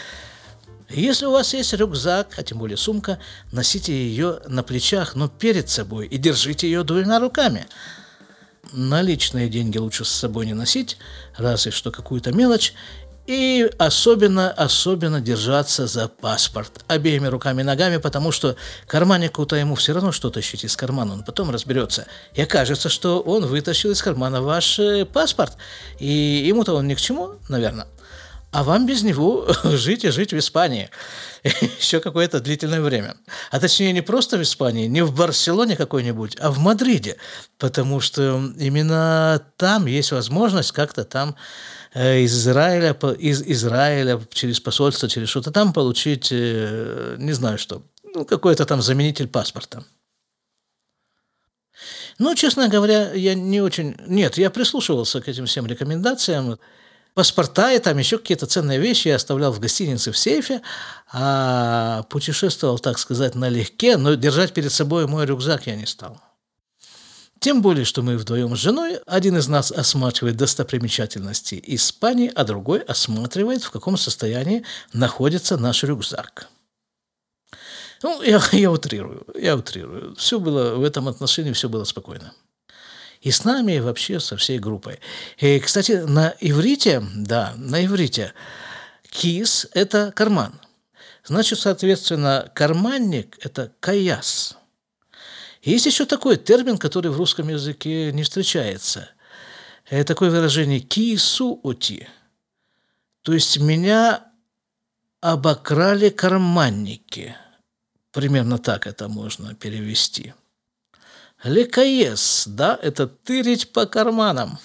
Если 0.90 1.28
у 1.28 1.32
вас 1.32 1.54
есть 1.54 1.74
рюкзак, 1.74 2.30
а 2.38 2.42
тем 2.42 2.58
более 2.58 2.78
сумка, 2.78 3.20
носите 3.52 3.94
ее 3.94 4.40
на 4.48 4.64
плечах, 4.64 5.14
но 5.14 5.28
перед 5.28 5.70
собой 5.70 6.08
и 6.08 6.18
держите 6.18 6.66
ее 6.66 6.84
двумя 6.84 7.20
руками. 7.20 7.68
Наличные 8.72 9.50
деньги 9.50 9.78
лучше 9.78 10.04
с 10.04 10.10
собой 10.10 10.48
не 10.48 10.56
носить, 10.56 10.98
разве 11.38 11.72
что 11.72 11.92
какую-то 11.92 12.32
мелочь, 12.32 12.74
и 13.26 13.70
особенно, 13.78 14.52
особенно 14.52 15.22
держаться 15.22 15.88
за 15.88 16.08
паспорт 16.08 16.84
обеими 16.88 17.28
руками 17.28 17.62
и 17.62 17.66
ногами, 17.66 17.98
потому 17.98 18.32
что 18.32 18.56
карманнику-то 18.88 19.56
ему 19.56 19.76
все 19.76 19.94
равно 19.94 20.12
что-то 20.12 20.40
ищет 20.40 20.64
из 20.64 20.76
кармана, 20.76 21.14
он 21.14 21.24
потом 21.24 21.50
разберется. 21.50 22.06
И 22.34 22.42
окажется, 22.42 22.90
что 22.90 23.22
он 23.22 23.46
вытащил 23.46 23.92
из 23.92 24.02
кармана 24.02 24.42
ваш 24.42 24.80
э, 24.80 25.06
паспорт, 25.06 25.58
и 26.00 26.08
ему-то 26.46 26.74
он 26.74 26.88
ни 26.88 26.96
к 26.96 27.02
чему, 27.02 27.36
наверное. 27.48 27.88
А 28.54 28.64
вам 28.64 28.86
без 28.86 29.02
него 29.02 29.48
жить 29.64 30.04
и 30.04 30.10
жить 30.10 30.32
в 30.32 30.38
Испании 30.38 30.90
еще 31.80 32.00
какое-то 32.00 32.40
длительное 32.40 32.82
время. 32.82 33.16
А 33.50 33.60
точнее 33.60 33.94
не 33.94 34.02
просто 34.02 34.38
в 34.38 34.44
Испании, 34.44 34.86
не 34.86 35.02
в 35.02 35.14
Барселоне 35.14 35.76
какой-нибудь, 35.76 36.38
а 36.40 36.52
в 36.52 36.60
Мадриде, 36.60 37.18
потому 37.58 38.00
что 38.00 38.52
именно 38.60 39.42
там 39.58 39.88
есть 39.88 40.12
возможность 40.12 40.72
как-то 40.72 41.04
там 41.04 41.36
из 41.94 42.34
Израиля, 42.36 42.98
из 43.20 43.42
Израиля 43.42 44.20
через 44.32 44.60
посольство, 44.60 45.08
через 45.08 45.30
что-то 45.30 45.52
там 45.52 45.74
получить, 45.74 46.30
э, 46.32 47.16
не 47.20 47.34
знаю 47.34 47.58
что, 47.58 47.84
ну, 48.16 48.26
какой-то 48.26 48.66
там 48.66 48.82
заменитель 48.82 49.28
паспорта. 49.28 49.84
Ну, 52.20 52.36
честно 52.36 52.68
говоря, 52.68 53.12
я 53.14 53.34
не 53.34 53.62
очень... 53.62 53.96
Нет, 54.08 54.38
я 54.38 54.50
прислушивался 54.50 55.22
к 55.22 55.28
этим 55.28 55.46
всем 55.46 55.66
рекомендациям. 55.66 56.60
Паспорта 57.14 57.72
и 57.72 57.80
там 57.80 57.98
еще 58.00 58.18
какие-то 58.18 58.48
ценные 58.48 58.80
вещи 58.80 59.10
я 59.10 59.16
оставлял 59.16 59.52
в 59.52 59.60
гостинице 59.60 60.12
в 60.12 60.18
сейфе, 60.18 60.62
а 61.12 62.04
путешествовал, 62.10 62.80
так 62.80 62.98
сказать, 62.98 63.36
налегке, 63.36 63.98
но 63.98 64.16
держать 64.16 64.54
перед 64.54 64.72
собой 64.72 65.06
мой 65.06 65.26
рюкзак 65.26 65.68
я 65.68 65.76
не 65.76 65.86
стал. 65.86 66.20
Тем 67.44 67.62
более, 67.62 67.84
что 67.84 68.04
мы 68.04 68.16
вдвоем 68.16 68.56
с 68.56 68.60
женой, 68.60 69.00
один 69.06 69.36
из 69.36 69.50
нас 69.50 69.70
осматривает 69.70 70.38
достопримечательности 70.38 71.62
Испании, 71.62 72.32
а 72.34 72.46
другой 72.46 72.80
осматривает, 72.80 73.64
в 73.64 73.70
каком 73.70 73.98
состоянии 73.98 74.64
находится 74.94 75.58
наш 75.58 75.84
рюкзак. 75.84 76.48
Ну, 78.02 78.22
я, 78.22 78.42
я 78.54 78.72
утрирую, 78.72 79.28
я 79.36 79.58
утрирую. 79.58 80.16
Все 80.16 80.40
было 80.40 80.76
в 80.76 80.86
этом 80.86 81.10
отношении, 81.10 81.52
все 81.52 81.68
было 81.68 81.84
спокойно. 81.84 82.32
И 83.20 83.30
с 83.30 83.44
нами, 83.44 83.74
и 83.74 83.82
вообще 83.82 84.22
со 84.22 84.38
всей 84.38 84.58
группой. 84.58 85.02
И, 85.38 85.60
кстати, 85.60 86.04
на 86.08 86.34
иврите, 86.40 87.04
да, 87.14 87.56
на 87.58 87.86
иврите, 87.86 88.32
кис– 89.10 89.68
это 89.74 90.14
карман. 90.16 90.62
Значит, 91.26 91.60
соответственно, 91.60 92.50
карманник– 92.56 93.38
это 93.42 93.74
каяс– 93.82 94.56
есть 95.64 95.86
еще 95.86 96.06
такой 96.06 96.38
термин, 96.38 96.78
который 96.78 97.12
в 97.12 97.18
русском 97.18 97.50
языке 97.50 98.12
не 98.12 98.24
встречается. 98.24 99.10
Это 99.90 100.14
такое 100.14 100.30
выражение 100.30 100.80
«кисуоти». 100.80 102.08
То 103.22 103.34
есть 103.34 103.58
меня 103.60 104.26
обокрали 105.22 106.10
карманники. 106.10 107.36
Примерно 108.12 108.58
так 108.60 108.88
это 108.88 109.08
можно 109.08 109.56
перевести. 109.56 110.34
Лекаес, 111.44 112.46
да, 112.48 112.78
это 112.82 113.08
тырить 113.08 113.72
по 113.72 113.86
карманам. 113.86 114.60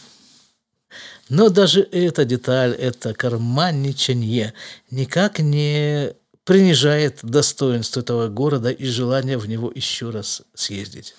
Но 1.28 1.49
даже 1.49 1.83
эта 1.83 2.25
деталь, 2.25 2.73
это 2.73 3.14
карманничанье, 3.14 4.55
никак 4.90 5.38
не 5.38 6.14
принижает 6.49 7.19
достоинство 7.23 8.00
этого 8.00 8.28
города 8.28 8.71
и 8.71 8.87
желание 8.87 9.37
в 9.37 9.47
него 9.47 9.71
еще 9.75 10.09
раз 10.09 10.40
съездить. 10.55 11.14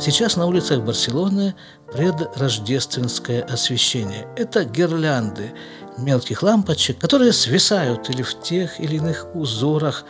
Сейчас 0.00 0.36
на 0.36 0.46
улицах 0.46 0.80
Барселоны 0.80 1.54
предрождественское 1.92 3.42
освещение. 3.42 4.26
Это 4.38 4.64
гирлянды, 4.64 5.52
мелких 5.98 6.42
лампочек, 6.42 6.98
которые 6.98 7.34
свисают 7.34 8.08
или 8.08 8.22
в 8.22 8.40
тех 8.40 8.80
или 8.80 8.96
иных 8.96 9.26
узорах, 9.34 10.06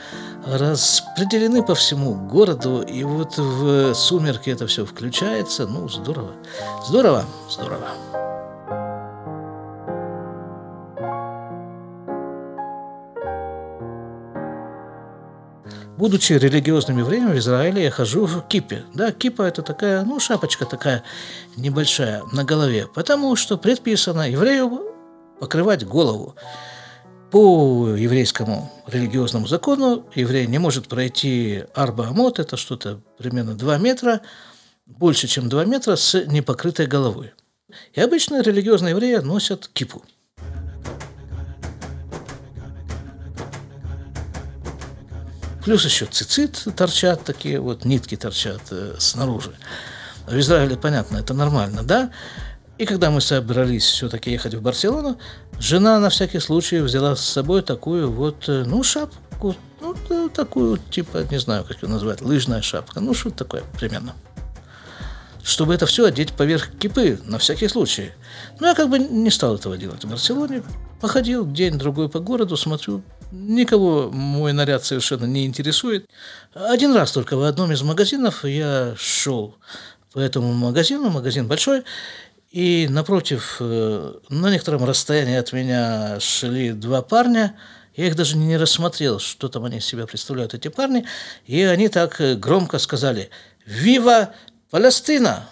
распределены 0.46 1.64
по 1.64 1.74
всему 1.74 2.14
городу, 2.14 2.80
и 2.80 3.02
вот 3.02 3.38
в 3.38 3.92
сумерки 3.94 4.50
это 4.50 4.68
все 4.68 4.86
включается. 4.86 5.66
Ну, 5.66 5.88
здорово. 5.88 6.30
Здорово, 6.86 7.24
здорово. 7.50 8.23
Будучи 15.96 16.32
религиозным 16.32 16.98
евреем 16.98 17.30
в 17.30 17.38
Израиле, 17.38 17.84
я 17.84 17.90
хожу 17.92 18.26
в 18.26 18.48
кипе. 18.48 18.84
Да, 18.94 19.12
кипа– 19.12 19.42
это 19.44 19.62
такая, 19.62 20.04
ну, 20.04 20.18
шапочка 20.18 20.66
такая 20.66 21.04
небольшая 21.56 22.24
на 22.32 22.42
голове, 22.42 22.88
потому 22.92 23.36
что 23.36 23.56
предписано 23.56 24.28
еврею 24.28 24.82
покрывать 25.38 25.86
голову. 25.86 26.34
По 27.30 27.94
еврейскому 27.96 28.72
религиозному 28.88 29.46
закону 29.46 30.04
еврей 30.16 30.48
не 30.48 30.58
может 30.58 30.88
пройти 30.88 31.64
арба 31.74 32.08
амот, 32.08 32.40
это 32.40 32.56
что-то 32.56 33.00
примерно 33.16 33.54
2 33.54 33.78
метра, 33.78 34.20
больше, 34.86 35.28
чем 35.28 35.48
2 35.48 35.64
метра 35.64 35.94
с 35.94 36.24
непокрытой 36.26 36.86
головой. 36.86 37.34
И 37.92 38.00
обычно 38.00 38.42
религиозные 38.42 38.90
евреи 38.90 39.16
носят 39.18 39.68
кипу– 39.72 40.02
Плюс 45.64 45.84
еще 45.84 46.04
цицит 46.04 46.66
торчат 46.76 47.24
такие, 47.24 47.58
вот 47.58 47.86
нитки 47.86 48.16
торчат 48.16 48.60
э, 48.70 48.96
снаружи. 48.98 49.54
В 50.26 50.38
Израиле, 50.38 50.76
понятно, 50.76 51.16
это 51.16 51.32
нормально, 51.32 51.82
да? 51.82 52.10
И 52.76 52.84
когда 52.84 53.10
мы 53.10 53.22
собрались 53.22 53.84
все-таки 53.84 54.30
ехать 54.30 54.54
в 54.54 54.60
Барселону, 54.60 55.18
жена 55.58 55.98
на 56.00 56.10
всякий 56.10 56.40
случай 56.40 56.80
взяла 56.80 57.16
с 57.16 57.24
собой 57.24 57.62
такую 57.62 58.10
вот, 58.10 58.48
э, 58.48 58.64
ну, 58.66 58.82
шапку, 58.82 59.56
ну, 59.80 60.28
такую, 60.28 60.76
типа, 60.76 61.26
не 61.30 61.38
знаю, 61.38 61.64
как 61.64 61.82
ее 61.82 61.88
назвать, 61.88 62.20
лыжная 62.20 62.60
шапка, 62.60 63.00
ну, 63.00 63.14
что 63.14 63.30
такое 63.30 63.62
примерно. 63.78 64.14
Чтобы 65.42 65.74
это 65.74 65.86
все 65.86 66.06
одеть 66.06 66.32
поверх 66.32 66.76
кипы, 66.78 67.20
на 67.24 67.38
всякий 67.38 67.68
случай. 67.68 68.12
Ну, 68.60 68.66
я 68.66 68.74
как 68.74 68.90
бы 68.90 68.98
не 68.98 69.30
стал 69.30 69.54
этого 69.54 69.78
делать 69.78 70.04
в 70.04 70.10
Барселоне. 70.10 70.62
Походил 71.00 71.50
день-другой 71.50 72.08
по 72.08 72.18
городу, 72.18 72.56
смотрю, 72.56 73.02
Никого 73.34 74.10
мой 74.12 74.52
наряд 74.52 74.84
совершенно 74.84 75.24
не 75.24 75.44
интересует. 75.44 76.08
Один 76.54 76.94
раз 76.94 77.10
только 77.10 77.36
в 77.36 77.42
одном 77.42 77.72
из 77.72 77.82
магазинов 77.82 78.44
я 78.44 78.94
шел 78.96 79.56
по 80.12 80.20
этому 80.20 80.52
магазину, 80.52 81.10
магазин 81.10 81.48
большой, 81.48 81.82
и 82.52 82.86
напротив, 82.88 83.56
э, 83.58 84.14
на 84.28 84.50
некотором 84.52 84.84
расстоянии 84.84 85.34
от 85.34 85.52
меня 85.52 86.20
шли 86.20 86.70
два 86.70 87.02
парня, 87.02 87.56
я 87.96 88.06
их 88.06 88.14
даже 88.14 88.36
не 88.36 88.56
рассмотрел, 88.56 89.18
что 89.18 89.48
там 89.48 89.64
они 89.64 89.78
из 89.78 89.84
себя 89.84 90.06
представляют, 90.06 90.54
эти 90.54 90.68
парни, 90.68 91.04
и 91.46 91.60
они 91.62 91.88
так 91.88 92.20
громко 92.38 92.78
сказали 92.78 93.30
«Вива 93.66 94.32
Палестина!» 94.70 95.50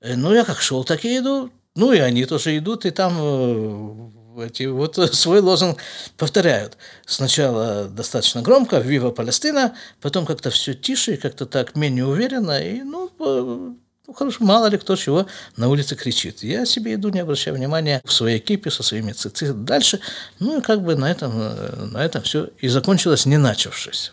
э, 0.00 0.16
Ну, 0.16 0.34
я 0.34 0.44
как 0.44 0.60
шел, 0.60 0.82
так 0.82 1.04
и 1.04 1.18
иду. 1.18 1.52
Ну, 1.76 1.92
и 1.92 1.98
они 2.00 2.24
тоже 2.24 2.58
идут, 2.58 2.84
и 2.84 2.90
там 2.90 4.12
э, 4.38 4.46
эти 4.46 4.64
вот 4.64 4.96
свой 5.14 5.40
лозунг 5.40 5.78
повторяют. 6.16 6.76
Сначала 7.06 7.84
достаточно 7.84 8.42
громко 8.42 8.78
«Вива 8.78 9.10
Палестина», 9.10 9.74
потом 10.00 10.26
как-то 10.26 10.50
все 10.50 10.74
тише, 10.74 11.16
как-то 11.16 11.46
так 11.46 11.76
менее 11.76 12.06
уверенно, 12.06 12.60
и 12.60 12.82
ну, 12.82 13.10
ну, 13.18 14.14
хорошо, 14.14 14.44
мало 14.44 14.66
ли 14.66 14.78
кто 14.78 14.96
чего 14.96 15.26
на 15.56 15.68
улице 15.68 15.94
кричит. 15.94 16.42
Я 16.42 16.64
себе 16.64 16.94
иду, 16.94 17.10
не 17.10 17.20
обращая 17.20 17.54
внимания 17.54 18.00
в 18.04 18.12
своей 18.12 18.38
экипе 18.38 18.70
со 18.70 18.82
своими 18.82 19.12
цици 19.12 19.52
дальше. 19.52 20.00
Ну 20.38 20.58
и 20.58 20.62
как 20.62 20.82
бы 20.82 20.96
на 20.96 21.10
этом, 21.10 21.92
на 21.92 22.04
этом 22.04 22.22
все 22.22 22.48
и 22.58 22.68
закончилось, 22.68 23.26
не 23.26 23.36
начавшись. 23.36 24.12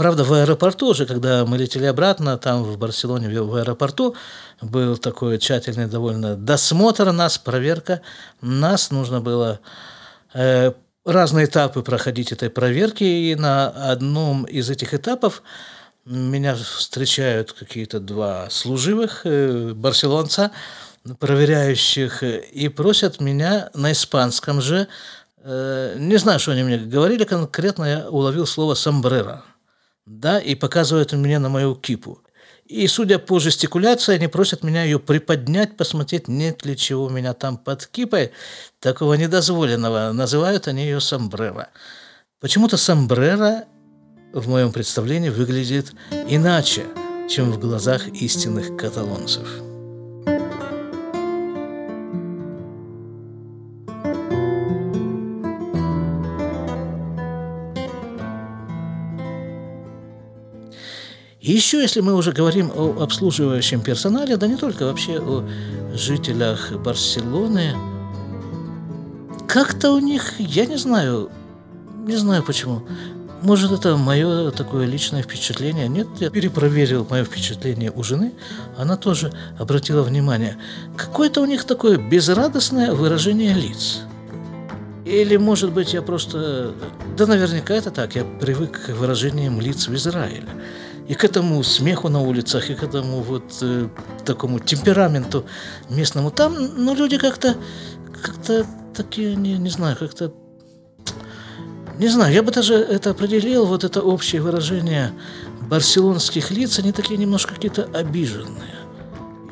Правда, 0.00 0.24
в 0.24 0.32
аэропорту 0.32 0.86
уже, 0.86 1.04
когда 1.04 1.44
мы 1.44 1.58
летели 1.58 1.84
обратно, 1.84 2.38
там 2.38 2.64
в 2.64 2.78
Барселоне, 2.78 3.28
в 3.42 3.54
аэропорту, 3.54 4.16
был 4.62 4.96
такой 4.96 5.36
тщательный 5.36 5.88
довольно 5.88 6.36
досмотр 6.36 7.12
нас, 7.12 7.36
проверка. 7.36 8.00
Нас 8.40 8.90
нужно 8.90 9.20
было 9.20 9.60
э, 10.32 10.72
разные 11.04 11.44
этапы 11.44 11.82
проходить 11.82 12.32
этой 12.32 12.48
проверки, 12.48 13.04
и 13.04 13.34
на 13.34 13.68
одном 13.68 14.44
из 14.44 14.70
этих 14.70 14.94
этапов 14.94 15.42
меня 16.06 16.54
встречают 16.54 17.52
какие-то 17.52 18.00
два 18.00 18.48
служивых 18.48 19.26
э, 19.26 19.74
барселонца, 19.74 20.50
проверяющих, 21.18 22.22
и 22.22 22.68
просят 22.68 23.20
меня 23.20 23.68
на 23.74 23.92
испанском 23.92 24.62
же, 24.62 24.88
э, 25.44 25.96
не 25.98 26.16
знаю, 26.16 26.40
что 26.40 26.52
они 26.52 26.62
мне 26.62 26.78
говорили, 26.78 27.24
конкретно 27.24 27.84
я 27.84 28.08
уловил 28.08 28.46
слово 28.46 28.72
«сомбреро» 28.72 29.44
да, 30.10 30.40
и 30.40 30.54
показывают 30.54 31.12
мне 31.12 31.38
на 31.38 31.48
мою 31.48 31.76
кипу. 31.76 32.20
И, 32.66 32.86
судя 32.86 33.18
по 33.18 33.38
жестикуляции, 33.38 34.14
они 34.14 34.26
просят 34.28 34.62
меня 34.62 34.84
ее 34.84 34.98
приподнять, 34.98 35.76
посмотреть, 35.76 36.28
нет 36.28 36.64
ли 36.64 36.76
чего 36.76 37.04
у 37.04 37.10
меня 37.10 37.32
там 37.32 37.56
под 37.56 37.86
кипой, 37.86 38.32
такого 38.80 39.14
недозволенного. 39.14 40.12
Называют 40.12 40.68
они 40.68 40.82
ее 40.82 41.00
сомбреро. 41.00 41.68
Почему-то 42.40 42.76
сомбреро 42.76 43.64
в 44.32 44.48
моем 44.48 44.72
представлении 44.72 45.30
выглядит 45.30 45.92
иначе, 46.28 46.84
чем 47.28 47.52
в 47.52 47.58
глазах 47.58 48.08
истинных 48.08 48.76
каталонцев. 48.76 49.69
Еще, 61.40 61.80
если 61.80 62.00
мы 62.00 62.14
уже 62.14 62.32
говорим 62.32 62.70
о 62.74 63.02
обслуживающем 63.02 63.80
персонале, 63.80 64.36
да 64.36 64.46
не 64.46 64.56
только 64.56 64.84
вообще 64.84 65.18
о 65.18 65.44
жителях 65.94 66.72
Барселоны, 66.72 67.74
как-то 69.48 69.92
у 69.92 69.98
них, 69.98 70.38
я 70.38 70.66
не 70.66 70.76
знаю, 70.76 71.30
не 72.06 72.16
знаю 72.16 72.42
почему, 72.42 72.82
может, 73.42 73.72
это 73.72 73.96
мое 73.96 74.50
такое 74.50 74.84
личное 74.84 75.22
впечатление. 75.22 75.88
Нет, 75.88 76.06
я 76.18 76.28
перепроверил 76.28 77.06
мое 77.08 77.24
впечатление 77.24 77.90
у 77.90 78.02
жены. 78.02 78.34
Она 78.76 78.98
тоже 78.98 79.32
обратила 79.58 80.02
внимание. 80.02 80.58
Какое-то 80.94 81.40
у 81.40 81.46
них 81.46 81.64
такое 81.64 81.96
безрадостное 81.96 82.92
выражение 82.92 83.54
лиц. 83.54 84.00
Или, 85.06 85.38
может 85.38 85.72
быть, 85.72 85.94
я 85.94 86.02
просто... 86.02 86.74
Да, 87.16 87.26
наверняка 87.26 87.72
это 87.72 87.90
так. 87.90 88.14
Я 88.14 88.24
привык 88.24 88.86
к 88.86 88.88
выражениям 88.90 89.58
лиц 89.58 89.88
в 89.88 89.94
Израиле 89.94 90.48
и 91.10 91.14
к 91.14 91.24
этому 91.24 91.64
смеху 91.64 92.08
на 92.08 92.20
улицах, 92.20 92.70
и 92.70 92.74
к 92.76 92.84
этому 92.84 93.20
вот 93.22 93.58
э, 93.62 93.88
такому 94.24 94.60
темпераменту 94.60 95.44
местному. 95.88 96.30
Там, 96.30 96.54
ну, 96.76 96.94
люди 96.94 97.18
как-то, 97.18 97.56
как-то 98.22 98.64
такие, 98.94 99.34
не, 99.34 99.58
не 99.58 99.70
знаю, 99.70 99.96
как-то, 99.96 100.32
не 101.98 102.06
знаю, 102.06 102.32
я 102.32 102.44
бы 102.44 102.52
даже 102.52 102.74
это 102.74 103.10
определил, 103.10 103.66
вот 103.66 103.82
это 103.82 104.02
общее 104.02 104.40
выражение 104.40 105.12
барселонских 105.62 106.52
лиц, 106.52 106.78
они 106.78 106.92
такие 106.92 107.18
немножко 107.18 107.54
какие-то 107.54 107.88
обиженные. 107.92 108.79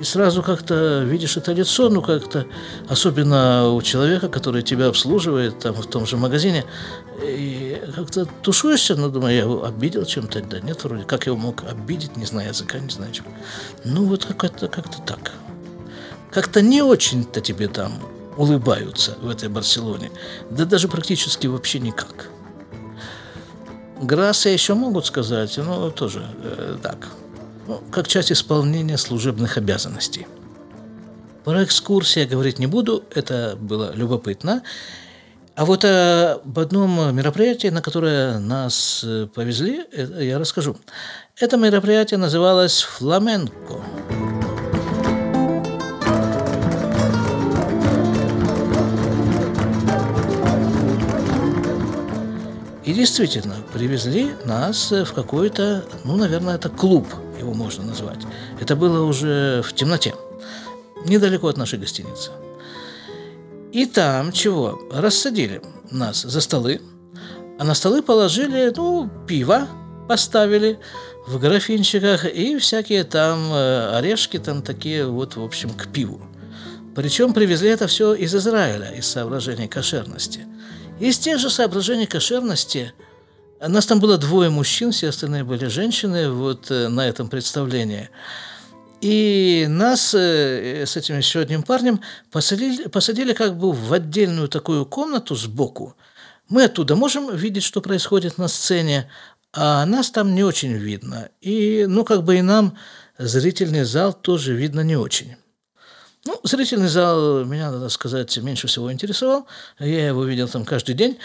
И 0.01 0.05
сразу 0.05 0.43
как-то 0.43 1.03
видишь 1.03 1.37
это 1.37 1.53
лицо, 1.53 1.89
ну 1.89 2.03
как-то, 2.03 2.47
особенно 2.89 3.71
у 3.71 3.83
человека, 3.83 4.29
который 4.29 4.63
тебя 4.63 4.87
обслуживает 4.87 5.59
там 5.59 5.75
в 5.75 5.87
том 5.87 6.07
же 6.07 6.17
магазине, 6.17 6.65
и 7.21 7.83
как-то 7.97 8.27
тушуешься, 8.43 8.95
ну, 8.95 9.09
думаю, 9.11 9.35
я 9.35 9.41
его 9.41 9.65
обидел 9.65 10.05
чем-то, 10.05 10.41
да 10.43 10.61
нет, 10.61 10.85
вроде, 10.85 11.03
как 11.03 11.27
я 11.27 11.33
его 11.33 11.41
мог 11.41 11.65
обидеть, 11.65 12.17
не 12.17 12.27
знаю 12.27 12.51
языка, 12.51 12.79
не 12.79 12.91
знаю 12.91 13.13
чего. 13.13 13.27
Ну, 13.85 14.05
вот 14.05 14.25
как-то 14.25 14.69
как 14.69 14.85
так. 15.05 15.33
Как-то 16.31 16.63
не 16.63 16.83
очень-то 16.83 17.41
тебе 17.41 17.67
там 17.67 17.93
улыбаются 18.37 19.17
в 19.21 19.29
этой 19.29 19.49
Барселоне, 19.49 20.13
да 20.49 20.65
даже 20.65 20.87
практически 20.87 21.49
вообще 21.49 21.81
никак. 21.81 22.31
Грассы 24.01 24.51
еще 24.51 24.75
могут 24.75 25.07
сказать, 25.07 25.57
но 25.57 25.91
тоже 25.91 26.25
э, 26.41 26.77
так, 26.81 27.09
ну, 27.69 27.83
как 27.91 28.09
часть 28.09 28.33
исполнения 28.33 28.97
служебных 28.97 29.59
обязанностей. 29.59 30.27
Про 31.45 31.65
экскурсии 31.65 32.21
я 32.21 32.27
говорить 32.27 32.59
не 32.59 32.67
буду, 32.67 33.05
это 33.15 33.57
было 33.61 33.93
любопытно. 33.95 34.63
А 35.55 35.65
вот 35.67 35.85
об 35.85 36.59
одном 36.59 37.15
мероприятии, 37.15 37.69
на 37.69 37.83
которое 37.83 38.39
нас 38.39 39.03
э, 39.05 39.27
повезли, 39.35 39.85
э, 39.93 40.25
я 40.25 40.39
расскажу. 40.39 40.77
Это 41.37 41.57
мероприятие 41.57 42.17
называлось 42.17 42.83
«Фламенко». 42.83 43.83
И 52.85 52.95
действительно, 52.95 53.57
привезли 53.75 54.33
нас 54.47 54.91
в 54.91 55.13
какой-то, 55.13 55.85
ну, 56.05 56.17
наверное, 56.17 56.55
это 56.55 56.71
клуб, 56.71 57.07
его 57.39 57.55
можно 57.55 57.85
назвать. 57.85 58.21
Это 58.61 58.77
было 58.77 59.05
уже 59.05 59.63
в 59.65 59.73
темноте, 59.73 60.15
недалеко 61.07 61.49
от 61.49 61.57
нашей 61.57 61.79
гостиницы– 61.79 62.31
И 63.73 63.85
там 63.85 64.33
чего? 64.33 64.81
Рассадили 64.91 65.61
нас 65.91 66.23
за 66.23 66.41
столы, 66.41 66.81
а 67.59 67.65
на 67.65 67.75
столы 67.75 68.03
положили, 68.03 68.73
ну, 68.75 69.11
пиво 69.27 69.69
поставили 70.09 70.79
в 71.27 71.39
графинчиках 71.39 72.25
и 72.25 72.57
всякие 72.59 73.05
там 73.05 73.53
э, 73.53 73.97
орешки 73.99 74.39
там 74.39 74.63
такие 74.63 75.07
вот, 75.07 75.37
в 75.37 75.45
общем, 75.45 75.71
к 75.71 75.89
пиву. 75.89 76.23
Причем 76.95 77.35
привезли 77.35 77.69
это 77.69 77.87
все 77.87 78.15
из 78.15 78.35
Израиля, 78.35 78.91
из 78.97 79.07
соображений 79.07 79.69
кошерности. 79.69 80.47
Из 80.99 81.19
тех 81.19 81.39
же 81.39 81.51
соображений 81.51 82.07
кошерности 82.07 82.95
нас 83.61 83.87
там 83.87 84.01
было 84.01 84.19
двое 84.19 84.51
мужчин, 84.51 84.93
все 84.93 85.09
остальные 85.09 85.45
были 85.45 85.67
женщины 85.67 86.31
вот 86.31 86.71
э, 86.71 86.89
на 86.89 87.09
этом 87.09 87.29
представлении– 87.29 88.09
и 89.01 89.67
нас 89.69 90.13
э, 90.15 90.85
с 90.85 90.97
этим 90.97 91.19
еще 91.19 91.41
одним 91.41 91.63
парнем 91.63 92.01
посадили, 92.33 92.89
посадили 92.89 93.33
как 93.33 93.57
бы 93.57 93.73
в 93.73 93.93
отдельную 93.93 94.49
такую 94.49 94.85
комнату 94.87 95.37
сбоку. 95.37 95.95
Мы 96.49 96.65
оттуда 96.65 96.97
можем 96.97 97.35
видеть, 97.35 97.63
что 97.63 97.81
происходит 97.81 98.39
на 98.39 98.49
сцене, 98.49 99.09
а 99.53 99.87
нас 99.87 100.11
там 100.11 100.35
не 100.35 100.43
очень 100.43 100.73
видно. 100.73 101.29
И, 101.41 101.85
ну, 101.87 102.05
как 102.05 102.25
бы 102.25 102.39
и 102.39 102.43
нам 102.43 102.77
зрительный 103.19 103.85
зал 103.85 104.13
тоже 104.13 104.55
видно 104.55 104.81
не 104.81 104.97
очень. 104.97 105.37
Ну, 106.25 106.41
зрительный 106.43 106.89
зал 106.89 107.45
меня, 107.45 107.71
надо 107.71 107.89
сказать, 107.89 108.37
меньше 108.39 108.67
всего 108.67 108.93
интересовал. 108.93 109.47
Я 109.79 110.09
его 110.09 110.25
видел 110.25 110.49
там 110.49 110.65
каждый 110.65 110.95
день. 110.95 111.19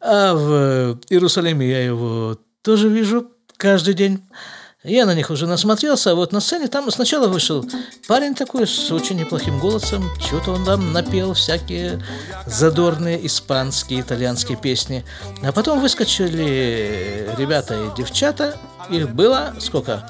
А 0.00 0.34
в 0.34 1.00
Иерусалиме 1.08 1.68
я 1.68 1.84
его 1.84 2.38
тоже 2.62 2.88
вижу 2.88 3.30
каждый 3.56 3.94
день. 3.94 4.22
Я 4.84 5.06
на 5.06 5.14
них 5.14 5.30
уже 5.30 5.46
насмотрелся, 5.48 6.12
а 6.12 6.14
вот 6.14 6.32
на 6.32 6.40
сцене 6.40 6.68
там 6.68 6.88
сначала 6.92 7.26
вышел 7.26 7.64
парень 8.06 8.36
такой 8.36 8.66
с 8.66 8.92
очень 8.92 9.16
неплохим 9.16 9.58
голосом, 9.58 10.08
что-то 10.20 10.52
он 10.52 10.64
там 10.64 10.92
напел 10.92 11.34
всякие 11.34 12.00
задорные 12.46 13.26
испанские, 13.26 14.02
итальянские 14.02 14.56
песни. 14.56 15.04
А 15.42 15.50
потом 15.50 15.80
выскочили 15.80 17.28
ребята 17.36 17.74
и 17.74 17.96
девчата, 17.96 18.56
их 18.88 19.10
было 19.10 19.56
сколько? 19.58 20.08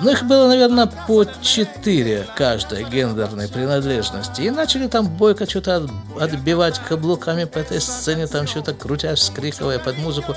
Ну, 0.00 0.10
их 0.10 0.24
было, 0.24 0.46
наверное, 0.46 0.86
по 0.86 1.24
четыре 1.42 2.26
каждой 2.36 2.84
гендерной 2.84 3.48
принадлежности. 3.48 4.42
И 4.42 4.50
начали 4.50 4.86
там 4.86 5.08
бойко 5.08 5.48
что-то 5.48 5.88
отбивать 6.20 6.78
каблуками 6.78 7.44
по 7.44 7.58
этой 7.58 7.80
сцене, 7.80 8.26
там 8.26 8.46
что-то 8.46 8.74
крутясь, 8.74 9.22
скрикивая 9.22 9.78
под 9.78 9.98
музыку. 9.98 10.36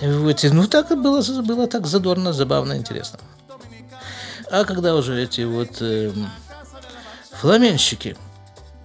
Вот, 0.00 0.44
ну, 0.44 0.66
так 0.66 0.90
и 0.92 0.94
было, 0.94 1.22
было 1.42 1.66
так 1.66 1.86
задорно, 1.86 2.32
забавно, 2.32 2.76
интересно. 2.76 3.18
А 4.50 4.64
когда 4.64 4.94
уже 4.94 5.20
эти 5.20 5.40
вот 5.42 5.78
э, 5.80 6.12
фламенщики 7.32 8.16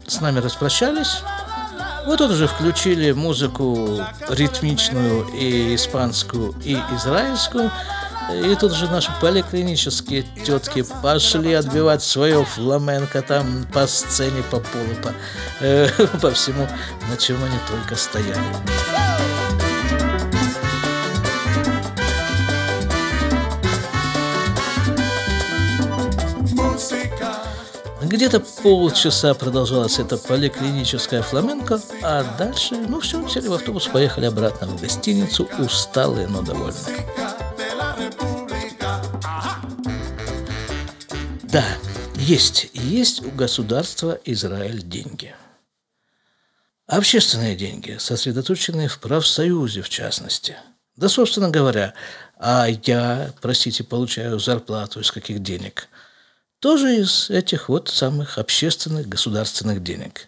с 0.07 0.21
нами 0.21 0.39
распрощались, 0.39 1.21
вот 2.05 2.19
тут 2.19 2.31
уже 2.31 2.47
включили 2.47 3.11
музыку 3.11 3.99
ритмичную 4.29 5.27
и 5.37 5.75
испанскую, 5.75 6.55
и 6.63 6.75
израильскую, 6.95 7.69
и 8.33 8.55
тут 8.55 8.73
же 8.73 8.87
наши 8.87 9.09
поликлинические 9.21 10.23
тетки 10.45 10.85
пошли 11.01 11.53
отбивать 11.53 12.03
свое 12.03 12.43
фламенко 12.43 13.21
там 13.21 13.65
по 13.73 13.87
сцене, 13.87 14.43
по 14.51 14.59
полу, 14.59 14.95
по, 15.01 15.13
э, 15.61 15.87
по 16.21 16.31
всему, 16.31 16.67
на 17.09 17.17
чем 17.17 17.37
они 17.43 17.57
только 17.69 17.95
стояли. 17.95 18.37
Где-то 28.01 28.39
полчаса 28.63 29.33
продолжалась 29.33 29.99
эта 29.99 30.17
поликлиническая 30.17 31.21
фламенко, 31.21 31.81
а 32.01 32.23
дальше, 32.37 32.75
ну 32.75 33.01
все, 33.01 33.27
сели 33.27 33.47
в 33.47 33.53
автобус, 33.53 33.87
поехали 33.87 34.25
обратно 34.25 34.67
в 34.67 34.79
гостиницу, 34.79 35.47
усталые, 35.59 36.27
но 36.27 36.41
довольные. 36.41 37.05
Да, 41.51 41.63
есть, 42.15 42.69
есть 42.73 43.25
у 43.25 43.31
государства 43.31 44.19
Израиль 44.25 44.81
деньги. 44.83 45.33
Общественные 46.87 47.55
деньги, 47.55 47.97
сосредоточенные 47.99 48.87
в 48.87 48.99
профсоюзе 48.99 49.81
в 49.81 49.89
частности. 49.89 50.57
Да, 50.95 51.09
собственно 51.09 51.49
говоря, 51.49 51.93
а 52.39 52.67
я, 52.85 53.33
простите, 53.41 53.83
получаю 53.83 54.39
зарплату 54.39 54.99
из 54.99 55.11
каких 55.11 55.41
денег– 55.41 55.87
тоже 56.59 56.97
из 56.97 57.29
этих 57.29 57.69
вот 57.69 57.89
самых 57.89 58.37
общественных 58.37 59.07
государственных 59.07 59.83
денег. 59.83 60.27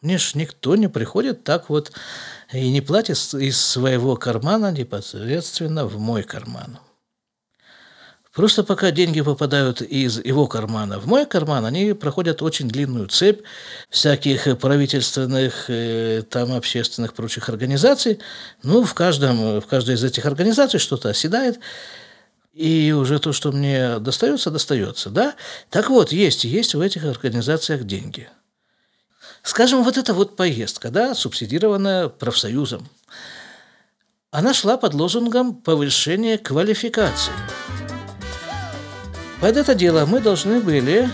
Мне 0.00 0.18
ж 0.18 0.34
никто 0.34 0.76
не 0.76 0.88
приходит 0.88 1.44
так 1.44 1.68
вот 1.68 1.92
и 2.52 2.70
не 2.70 2.80
платит 2.80 3.18
из 3.34 3.60
своего 3.60 4.16
кармана 4.16 4.72
непосредственно 4.72 5.86
в 5.86 5.98
мой 5.98 6.22
карман. 6.22 6.78
Просто 8.34 8.62
пока 8.62 8.90
деньги 8.90 9.20
попадают 9.20 9.80
из 9.80 10.18
его 10.24 10.46
кармана 10.46 11.00
в 11.00 11.06
мой 11.06 11.26
карман, 11.26 11.64
они 11.64 11.92
проходят 11.94 12.42
очень 12.42 12.68
длинную 12.68 13.08
цепь 13.08 13.40
всяких 13.90 14.58
правительственных, 14.58 15.64
э, 15.68 16.22
там, 16.28 16.52
общественных, 16.52 17.14
прочих 17.14 17.48
организаций. 17.48 18.20
Ну, 18.62 18.84
в, 18.84 18.94
каждом, 18.94 19.60
в 19.60 19.66
каждой 19.66 19.94
из 19.94 20.04
этих 20.04 20.26
организаций 20.26 20.78
что-то 20.78 21.08
оседает, 21.08 21.58
и 22.52 22.92
уже 22.92 23.18
то, 23.18 23.32
что 23.32 23.52
мне 23.52 23.98
достается, 23.98 24.50
достается, 24.50 25.10
да? 25.10 25.34
Так 25.70 25.90
вот, 25.90 26.12
есть, 26.12 26.44
есть 26.44 26.74
в 26.74 26.80
этих 26.80 27.04
организациях 27.04 27.84
деньги. 27.84 28.28
Скажем, 29.42 29.84
вот 29.84 29.96
эта 29.96 30.12
вот 30.12 30.36
поездка, 30.36 30.90
да, 30.90 31.14
субсидированная 31.14 32.08
профсоюзом, 32.08 32.88
она 34.30 34.52
шла 34.52 34.76
под 34.76 34.94
лозунгом 34.94 35.54
повышения 35.54 36.36
квалификации. 36.36 37.32
Под 39.40 39.56
это 39.56 39.76
дело 39.76 40.04
мы 40.04 40.18
должны 40.18 40.58
были 40.58 41.08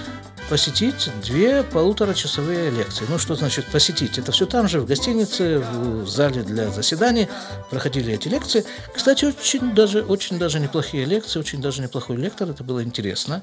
посетить 0.48 1.10
две 1.22 1.62
полуторачасовые 1.62 2.70
лекции. 2.70 3.04
Ну, 3.08 3.18
что 3.18 3.34
значит 3.34 3.66
посетить? 3.66 4.16
Это 4.16 4.32
все 4.32 4.46
там 4.46 4.66
же, 4.66 4.80
в 4.80 4.86
гостинице, 4.86 5.58
в 5.58 6.08
зале 6.08 6.42
для 6.42 6.70
заседаний 6.70 7.28
проходили 7.70 8.14
эти 8.14 8.28
лекции. 8.28 8.64
Кстати, 8.94 9.26
очень 9.26 9.74
даже, 9.74 10.00
очень 10.02 10.38
даже 10.38 10.58
неплохие 10.58 11.04
лекции, 11.04 11.38
очень 11.38 11.60
даже 11.60 11.82
неплохой 11.82 12.16
лектор, 12.16 12.48
это 12.48 12.64
было 12.64 12.82
интересно 12.82 13.42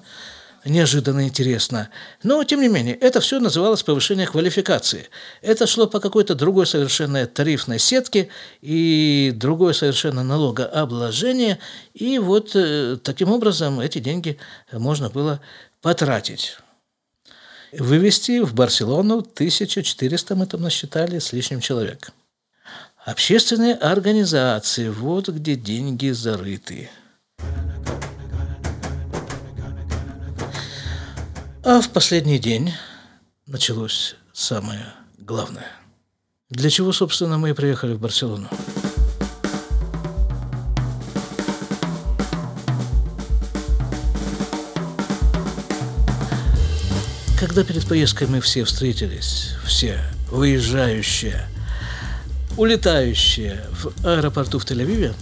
неожиданно 0.65 1.27
интересно. 1.27 1.89
Но, 2.23 2.43
тем 2.43 2.61
не 2.61 2.67
менее, 2.67 2.95
это 2.95 3.19
все 3.19 3.39
называлось 3.39 3.83
повышение 3.83 4.27
квалификации. 4.27 5.09
Это 5.41 5.67
шло 5.67 5.87
по 5.87 5.99
какой-то 5.99 6.35
другой 6.35 6.67
совершенно 6.67 7.25
тарифной 7.27 7.79
сетке 7.79 8.29
и 8.61 9.31
другое 9.35 9.73
совершенно 9.73 10.23
налогообложение. 10.23 11.59
И 11.93 12.19
вот 12.19 12.55
э, 12.55 12.97
таким 13.03 13.31
образом 13.31 13.79
эти 13.79 13.99
деньги 13.99 14.37
можно 14.71 15.09
было 15.09 15.41
потратить 15.81 16.57
вывести 17.71 18.41
в 18.41 18.53
Барселону 18.53 19.19
1400, 19.19 20.35
мы 20.35 20.45
там 20.45 20.61
насчитали, 20.61 21.19
с 21.19 21.33
лишним 21.33 21.61
человек. 21.61 22.11
Общественные 23.05 23.75
организации, 23.75 24.89
вот 24.89 25.29
где 25.29 25.55
деньги 25.55 26.09
зарыты. 26.09 26.89
А 31.63 31.79
в 31.79 31.89
последний 31.89 32.39
день 32.39 32.73
началось 33.45 34.15
самое 34.33 34.83
главное. 35.19 35.67
Для 36.49 36.71
чего, 36.71 36.91
собственно, 36.91 37.37
мы 37.37 37.51
и 37.51 37.53
приехали 37.53 37.93
в 37.93 37.99
Барселону? 37.99 38.49
Когда 47.39 47.63
перед 47.63 47.87
поездкой 47.87 48.27
мы 48.27 48.41
все 48.41 48.63
встретились, 48.63 49.51
все 49.63 49.99
выезжающие, 50.31 51.47
улетающие 52.57 53.63
в 53.71 54.03
аэропорту 54.03 54.57
в 54.57 54.65
Тель-Авиве, 54.65 55.13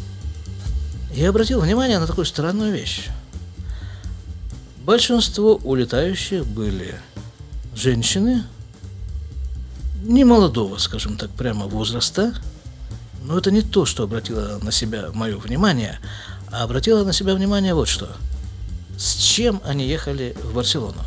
я 1.13 1.29
обратил 1.31 1.59
внимание 1.59 1.99
на 1.99 2.07
такую 2.07 2.23
странную 2.23 2.71
вещь. 2.71 3.09
Большинство 4.85 5.55
улетающих 5.55 6.45
были 6.45 6.95
женщины, 7.75 8.43
не 10.03 10.23
молодого, 10.23 10.77
скажем 10.77 11.17
так, 11.17 11.29
прямо 11.31 11.67
возраста, 11.67 12.33
но 13.23 13.37
это 13.37 13.51
не 13.51 13.61
то, 13.61 13.85
что 13.85 14.03
обратило 14.03 14.57
на 14.61 14.71
себя 14.71 15.09
мое 15.13 15.37
внимание, 15.37 15.99
а 16.51 16.63
обратило 16.63 17.03
на 17.03 17.13
себя 17.13 17.35
внимание 17.35 17.73
вот 17.73 17.87
что. 17.87 18.09
С 18.97 19.15
чем 19.15 19.61
они 19.65 19.87
ехали 19.87 20.35
в 20.41 20.53
Барселону? 20.53 21.01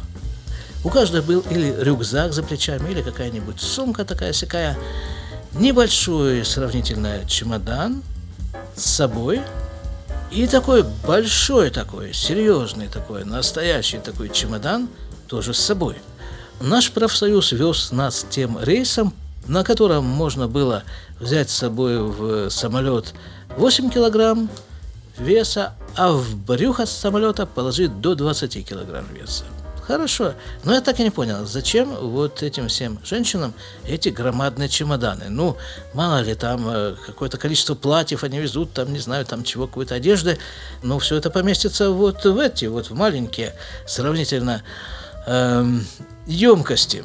У 0.85 0.91
каждого 0.91 1.23
был 1.25 1.41
или 1.51 1.75
рюкзак 1.79 2.33
за 2.33 2.43
плечами, 2.43 2.91
или 2.91 3.03
какая-нибудь 3.03 3.61
сумка 3.61 4.05
такая 4.05 4.33
сякая, 4.33 4.79
небольшой 5.55 6.45
сравнительно 6.45 7.21
чемодан 7.27 8.03
с 8.77 8.85
собой 8.85 9.43
и 10.33 10.47
такой 10.47 10.85
большой 11.07 11.71
такой, 11.71 12.14
серьезный 12.14 12.88
такой, 12.88 13.25
настоящий 13.25 13.99
такой 13.99 14.31
чемодан 14.31 14.88
тоже 15.29 15.53
с 15.53 15.59
собой. 15.59 15.97
наш 16.61 16.90
профсоюз 16.90 17.53
вез 17.53 17.92
нас 17.92 18.25
тем 18.31 18.59
рейсом, 18.59 19.12
на 19.47 19.62
котором 19.62 20.05
можно 20.05 20.49
было 20.49 20.85
взять 21.21 21.51
с 21.51 21.55
собой 21.57 21.99
в 21.99 22.49
самолет 22.51 23.12
8 23.57 23.90
килограмм 23.90 24.49
веса, 25.18 25.75
а 25.97 26.12
в 26.12 26.37
брюхо 26.37 26.87
самолета 26.87 27.45
положить 27.45 28.01
до 28.01 28.14
20 28.14 28.66
килограмм 28.66 29.05
веса. 29.12 29.45
Хорошо, 29.87 30.35
но 30.62 30.75
я 30.75 30.81
так 30.81 31.01
и 31.01 31.03
не 31.03 31.11
понял, 31.11 31.45
зачем 31.45 31.92
вот 31.95 32.45
этим 32.45 32.68
всем 32.68 33.01
женщинам 33.05 33.53
эти 33.85 34.11
громадные 34.11 34.68
чемоданы? 34.68 35.25
Ну, 35.29 35.57
мало 35.92 36.21
ли, 36.21 36.37
там 36.37 36.68
э, 36.68 36.95
какое-то 37.05 37.37
количество 37.37 37.75
платьев 37.75 38.23
они 38.23 38.38
везут, 38.38 38.73
там, 38.73 38.92
не 38.92 39.01
знаю, 39.01 39.27
там 39.27 39.42
чего, 39.42 39.66
какой-то 39.66 39.97
одежды, 39.97 40.38
но 40.83 41.01
все 41.01 41.16
это 41.16 41.31
поместится 41.31 41.90
вот 41.90 42.25
в 42.25 42.38
эти, 42.38 42.66
вот 42.66 42.90
в 42.90 42.95
маленькие, 42.95 43.57
сравнительно 43.85 44.62
эм, 45.27 45.85
емкости. 46.27 47.05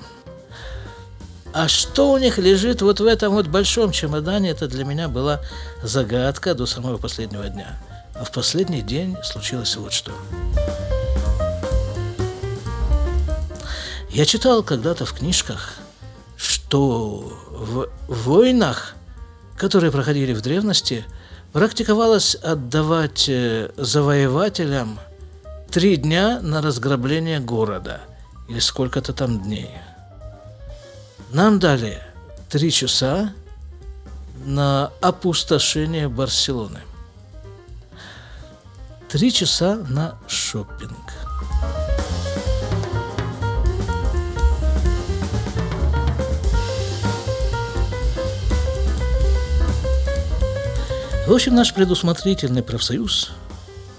А 1.53 1.67
что 1.67 2.11
у 2.11 2.17
них 2.19 2.37
лежит 2.37 2.83
вот 2.83 2.99
в 2.99 3.05
этом 3.07 3.33
вот 3.33 3.47
большом 3.47 3.91
чемодане, 3.91 4.51
это 4.51 4.67
для 4.67 4.85
меня 4.85 5.07
была 5.09 5.41
загадка 5.81 6.53
до 6.53 6.67
самого 6.67 6.97
последнего 6.97 7.49
дня. 7.49 7.79
А 8.13 8.23
в 8.23 8.31
последний 8.31 8.83
день 8.83 9.17
случилось 9.23 9.75
вот 9.77 9.93
что. 9.93 10.11
Я 14.17 14.25
читал 14.25 14.63
когда-то 14.63 15.05
в 15.05 15.13
книжках, 15.13 15.75
что 16.37 17.31
в 17.51 17.87
войнах, 18.07 18.95
которые 19.55 19.91
проходили 19.91 20.33
в 20.33 20.41
древности, 20.41 21.05
практиковалось 21.53 22.33
отдавать 22.33 23.29
э, 23.29 23.69
завоевателям 23.77 24.99
три 25.69 25.97
дня 25.97 26.39
на 26.41 26.63
разграбление 26.63 27.39
города 27.39 28.01
или 28.49 28.57
сколько-то 28.57 29.13
там 29.13 29.39
дней. 29.43 29.69
Нам 31.29 31.59
дали 31.59 32.01
три 32.49 32.71
часа 32.71 33.35
на 34.43 34.91
опустошение 34.99 36.09
Барселоны. 36.09 36.79
Три 39.09 39.31
часа 39.31 39.75
на 39.87 40.17
шопинг. 40.27 41.26
В 51.27 51.33
общем, 51.33 51.55
наш 51.55 51.73
предусмотрительный 51.73 52.63
профсоюз 52.63 53.31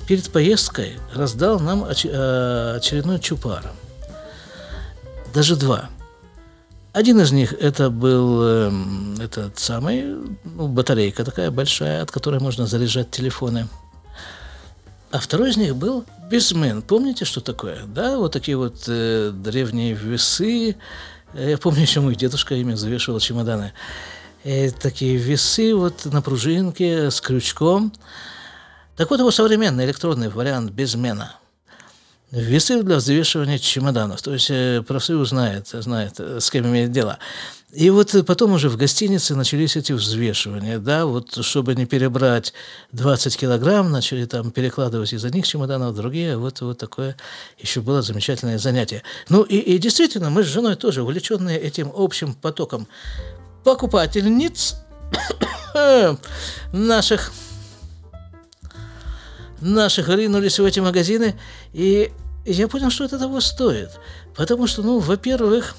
перед 0.07 0.31
поездкой 0.31 0.97
раздал 1.15 1.61
нам 1.61 1.85
э, 1.85 2.75
очередной 2.77 3.21
чупар. 3.21 3.71
Даже 5.35 5.55
два. 5.55 5.91
Один 6.95 7.21
из 7.21 7.31
них 7.31 7.53
это 7.53 7.91
был 7.91 8.41
э, 8.43 8.73
этот 9.21 9.59
самый, 9.59 10.05
ну, 10.43 10.69
батарейка 10.69 11.23
такая 11.23 11.51
большая, 11.51 12.01
от 12.01 12.11
которой 12.11 12.41
можно 12.41 12.67
заряжать 12.67 13.11
телефоны. 13.11 13.69
А 15.11 15.19
второй 15.19 15.51
из 15.51 15.59
них 15.59 15.77
был 15.77 16.07
безмен. 16.31 16.81
Помните, 16.81 17.27
что 17.27 17.43
такое? 17.43 17.81
Да, 17.85 18.17
вот 18.17 18.33
такие 18.33 18.57
вот 18.57 18.85
э, 18.87 19.33
древние 19.35 19.93
весы. 19.93 20.77
Я 21.35 21.59
помню, 21.59 21.83
еще 21.83 22.01
мой 22.01 22.17
дедушка 22.17 22.55
ими 22.55 22.73
завешивал 22.73 23.21
чемоданы 23.21 23.75
э, 24.45 24.71
такие 24.71 25.17
весы 25.17 25.75
вот 25.75 26.05
на 26.05 26.23
пружинке 26.23 27.11
с 27.11 27.21
крючком. 27.21 27.93
Так 28.97 29.11
вот 29.11 29.21
его 29.21 29.31
современный 29.31 29.85
электронный 29.85 30.29
вариант 30.29 30.73
без 30.73 30.95
мена. 30.95 31.37
Весы 32.31 32.83
для 32.83 32.97
взвешивания 32.97 33.59
чемоданов. 33.59 34.21
То 34.21 34.35
есть 34.35 34.51
э, 34.51 34.83
профсоюз 34.87 35.31
знает, 35.31 35.69
знает, 35.69 36.15
э, 36.19 36.41
с 36.41 36.51
кем 36.51 36.67
имеет 36.67 36.93
дело. 36.93 37.19
И 37.73 37.91
вот 37.91 38.15
потом 38.27 38.53
уже 38.53 38.71
в 38.71 38.77
гостинице 38.79 39.35
начались 39.35 39.77
эти 39.77 39.93
взвешивания, 39.93 40.79
да, 40.79 41.05
вот 41.05 41.45
чтобы 41.45 41.75
не 41.75 41.85
перебрать 41.85 42.55
20 42.93 43.37
килограмм, 43.37 43.91
начали 43.91 44.25
там 44.25 44.51
перекладывать 44.51 45.13
из 45.13 45.23
одних 45.23 45.47
чемоданов 45.47 45.93
в 45.93 45.97
другие, 45.97 46.39
вот, 46.39 46.63
вот 46.63 46.79
такое 46.79 47.17
еще 47.59 47.83
было 47.83 48.01
замечательное 48.01 48.59
занятие. 48.59 49.03
Ну 49.29 49.43
и, 49.43 49.57
и 49.57 49.77
действительно, 49.77 50.31
мы 50.31 50.45
с 50.45 50.47
женой 50.47 50.77
тоже 50.77 51.03
увлеченные 51.03 51.59
этим 51.59 51.93
общим 51.95 52.33
потоком 52.33 52.89
покупательниц 53.69 54.77
наших 56.73 57.33
наших 59.61 60.09
ринулись 60.09 60.59
в 60.59 60.65
эти 60.65 60.81
магазины, 60.81 61.39
и 61.75 62.11
я 62.47 62.67
понял, 62.69 62.91
что 62.91 63.05
это 63.05 63.19
того 63.19 63.41
стоит. 63.41 63.91
Потому 64.35 64.67
что, 64.67 64.83
ну, 64.83 65.01
во-первых, 65.01 65.77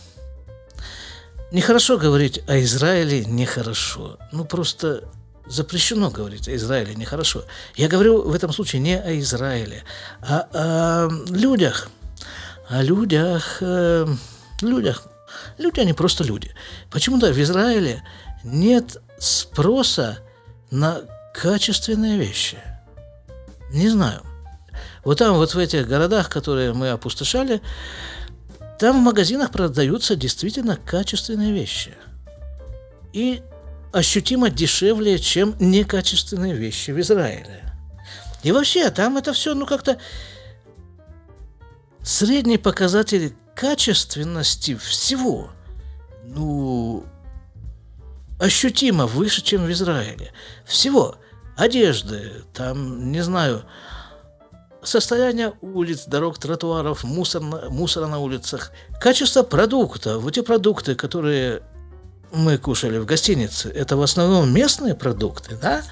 нехорошо 1.52 1.98
говорить 1.98 2.42
о 2.48 2.62
Израиле 2.62 3.26
нехорошо. 3.26 4.20
Ну, 4.32 4.46
просто 4.46 5.06
запрещено 5.48 6.12
говорить 6.12 6.48
о 6.48 6.56
Израиле 6.56 6.94
нехорошо. 6.94 7.46
Я 7.76 7.88
говорю 7.88 8.22
в 8.22 8.36
этом 8.36 8.54
случае 8.54 8.82
не 8.84 9.00
о 9.00 9.20
Израиле, 9.20 9.84
а 10.22 10.48
о 10.54 11.10
людях. 11.32 11.90
О 12.68 12.84
людях, 12.84 13.58
э, 13.62 14.06
людях, 14.62 15.08
Люди, 15.58 15.80
они 15.80 15.94
просто 15.94 16.24
люди. 16.24 16.54
Почему-то 16.90 17.32
в 17.32 17.42
Израиле 17.42 18.04
нет 18.44 18.98
спроса 19.20 20.20
на 20.72 21.02
качественные 21.34 22.18
вещи. 22.18 22.58
Не 23.72 23.90
знаю. 23.90 24.22
Вот 25.04 25.18
там, 25.18 25.36
вот 25.36 25.54
в 25.54 25.58
этих 25.58 25.88
городах, 25.88 26.30
которые 26.30 26.74
мы 26.74 26.90
опустошали, 26.90 27.62
там 28.80 29.00
в 29.00 29.04
магазинах 29.04 29.52
продаются 29.52 30.16
действительно 30.16 30.78
качественные 30.78 31.52
вещи. 31.52 31.94
И 33.14 33.42
ощутимо 33.92 34.50
дешевле, 34.50 35.20
чем 35.20 35.56
некачественные 35.60 36.54
вещи 36.54 36.92
в 36.92 37.00
Израиле. 37.00 37.64
И 38.44 38.52
вообще, 38.52 38.90
там 38.90 39.18
это 39.18 39.34
все, 39.34 39.54
ну, 39.54 39.66
как-то 39.66 39.98
средний 42.04 42.58
показатель 42.58 43.34
качественности 43.60 44.74
всего, 44.76 45.50
ну, 46.24 47.04
ощутимо 48.40 49.06
выше, 49.06 49.42
чем 49.42 49.66
в 49.66 49.72
Израиле. 49.72 50.32
Всего. 50.66 51.16
Одежды, 51.58 52.32
там, 52.54 53.12
не 53.12 53.20
знаю, 53.20 53.64
состояние 54.82 55.52
улиц, 55.60 56.06
дорог, 56.06 56.38
тротуаров, 56.38 57.04
мусор 57.04 57.42
на, 57.42 57.70
мусора 57.70 58.08
на 58.08 58.20
улицах, 58.20 58.72
качество 59.02 59.44
продукта. 59.44 60.20
Вот 60.20 60.38
эти 60.38 60.46
продукты, 60.46 60.96
которые 60.96 61.62
мы 62.32 62.58
кушали 62.58 62.98
в 62.98 63.06
гостинице, 63.06 63.68
это 63.68 63.98
в 63.98 64.02
основном 64.02 64.54
местные 64.54 64.96
продукты, 64.96 65.58
да? 65.62 65.84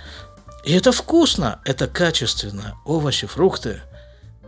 И 0.64 0.72
это 0.72 0.94
вкусно, 0.94 1.60
это 1.66 1.88
качественно. 1.88 2.78
Овощи, 2.86 3.28
фрукты. 3.28 3.82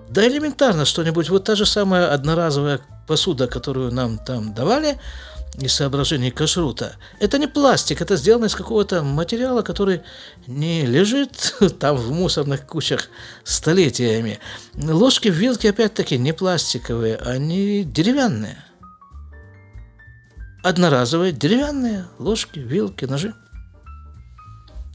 Да 0.09 0.27
элементарно 0.27 0.85
что-нибудь. 0.85 1.29
Вот 1.29 1.43
та 1.43 1.55
же 1.55 1.65
самая 1.65 2.11
одноразовая 2.11 2.81
посуда, 3.07 3.47
которую 3.47 3.91
нам 3.91 4.17
там 4.17 4.53
давали, 4.53 4.97
из 5.57 5.73
соображений 5.73 6.31
кашрута, 6.31 6.95
это 7.19 7.37
не 7.37 7.47
пластик, 7.47 8.01
это 8.01 8.15
сделано 8.15 8.45
из 8.45 8.55
какого-то 8.55 9.03
материала, 9.03 9.61
который 9.61 10.01
не 10.47 10.85
лежит 10.85 11.55
там 11.79 11.97
в 11.97 12.11
мусорных 12.11 12.65
кучах 12.65 13.09
столетиями. 13.43 14.39
Ложки, 14.75 15.27
вилки, 15.27 15.67
опять-таки, 15.67 16.17
не 16.17 16.33
пластиковые, 16.33 17.17
они 17.17 17.83
деревянные. 17.83 18.63
Одноразовые 20.63 21.31
деревянные 21.31 22.05
ложки, 22.19 22.59
вилки, 22.59 23.05
ножи. 23.05 23.33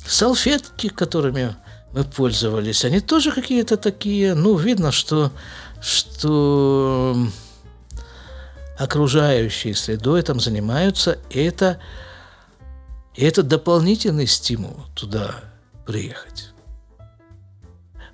Салфетки, 0.07 0.89
которыми 0.89 1.57
мы 1.95 2.03
пользовались, 2.03 2.85
они 2.85 3.01
тоже 3.01 3.31
какие-то 3.31 3.77
такие, 3.77 4.35
ну, 4.35 4.57
видно, 4.57 4.91
что, 4.91 5.31
что 5.81 7.17
окружающей 8.77 9.75
средой 9.75 10.23
там 10.23 10.41
занимаются, 10.41 11.19
это, 11.31 11.79
это 13.17 13.45
дополнительный 13.45 14.27
стимул 14.27 14.77
туда 14.97 15.37
приехать. 15.87 16.51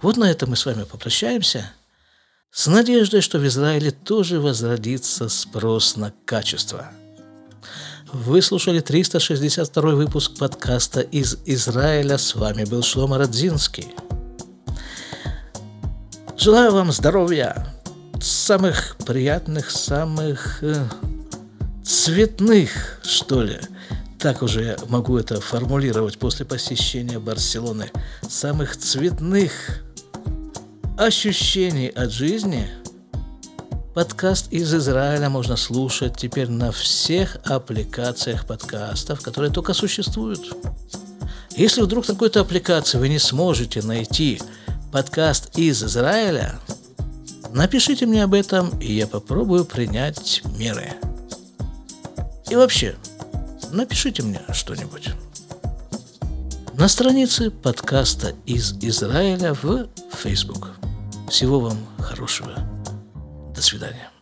Вот 0.02 0.18
на 0.18 0.30
этом 0.30 0.50
мы 0.50 0.56
с 0.56 0.66
вами 0.66 0.84
попрощаемся, 0.84 1.72
с 2.50 2.66
надеждой, 2.66 3.22
что 3.22 3.38
в 3.38 3.46
Израиле 3.46 3.92
тоже 3.92 4.40
возродится 4.40 5.30
спрос 5.30 5.96
на 5.96 6.12
качество. 6.26 6.90
Вы 8.12 8.42
слушали 8.42 8.80
362 8.80 9.82
выпуск 9.94 10.36
подкаста 10.36 11.00
из 11.00 11.38
Израиля. 11.46 12.18
С 12.18 12.34
вами 12.34 12.64
был 12.64 12.82
Шлома 12.82 13.18
Радзинский. 13.18 13.94
Желаю 16.36 16.72
вам 16.72 16.90
здоровья, 16.90 17.72
самых 18.20 18.96
приятных, 19.06 19.70
самых 19.70 20.60
э, 20.64 20.88
цветных, 21.84 22.98
что 23.04 23.42
ли. 23.42 23.60
Так 24.18 24.42
уже 24.42 24.64
я 24.64 24.76
могу 24.88 25.16
это 25.16 25.40
формулировать 25.40 26.18
после 26.18 26.44
посещения 26.44 27.20
Барселоны. 27.20 27.92
Самых 28.28 28.76
цветных 28.76 29.84
ощущений 30.98 31.88
от 31.88 32.10
жизни 32.10 32.68
Подкаст 33.94 34.52
из 34.52 34.72
Израиля 34.72 35.28
можно 35.28 35.56
слушать 35.56 36.16
теперь 36.16 36.48
на 36.48 36.70
всех 36.70 37.38
аппликациях 37.44 38.46
подкастов, 38.46 39.20
которые 39.20 39.52
только 39.52 39.74
существуют. 39.74 40.56
Если 41.56 41.82
вдруг 41.82 42.06
на 42.06 42.14
какой-то 42.14 42.42
аппликации 42.42 42.98
вы 42.98 43.08
не 43.08 43.18
сможете 43.18 43.82
найти 43.82 44.40
подкаст 44.92 45.58
из 45.58 45.82
Израиля, 45.82 46.60
напишите 47.52 48.06
мне 48.06 48.22
об 48.22 48.34
этом, 48.34 48.78
и 48.78 48.92
я 48.92 49.08
попробую 49.08 49.64
принять 49.64 50.42
меры. 50.56 50.92
И 52.48 52.54
вообще, 52.54 52.94
напишите 53.72 54.22
мне 54.22 54.40
что-нибудь. 54.52 55.08
На 56.74 56.86
странице 56.86 57.50
подкаста 57.50 58.34
из 58.46 58.72
Израиля 58.82 59.52
в 59.52 59.88
Facebook. 60.16 60.76
Всего 61.28 61.58
вам 61.58 61.78
хорошего. 61.98 62.79
До 63.60 63.66
свидания. 63.66 64.19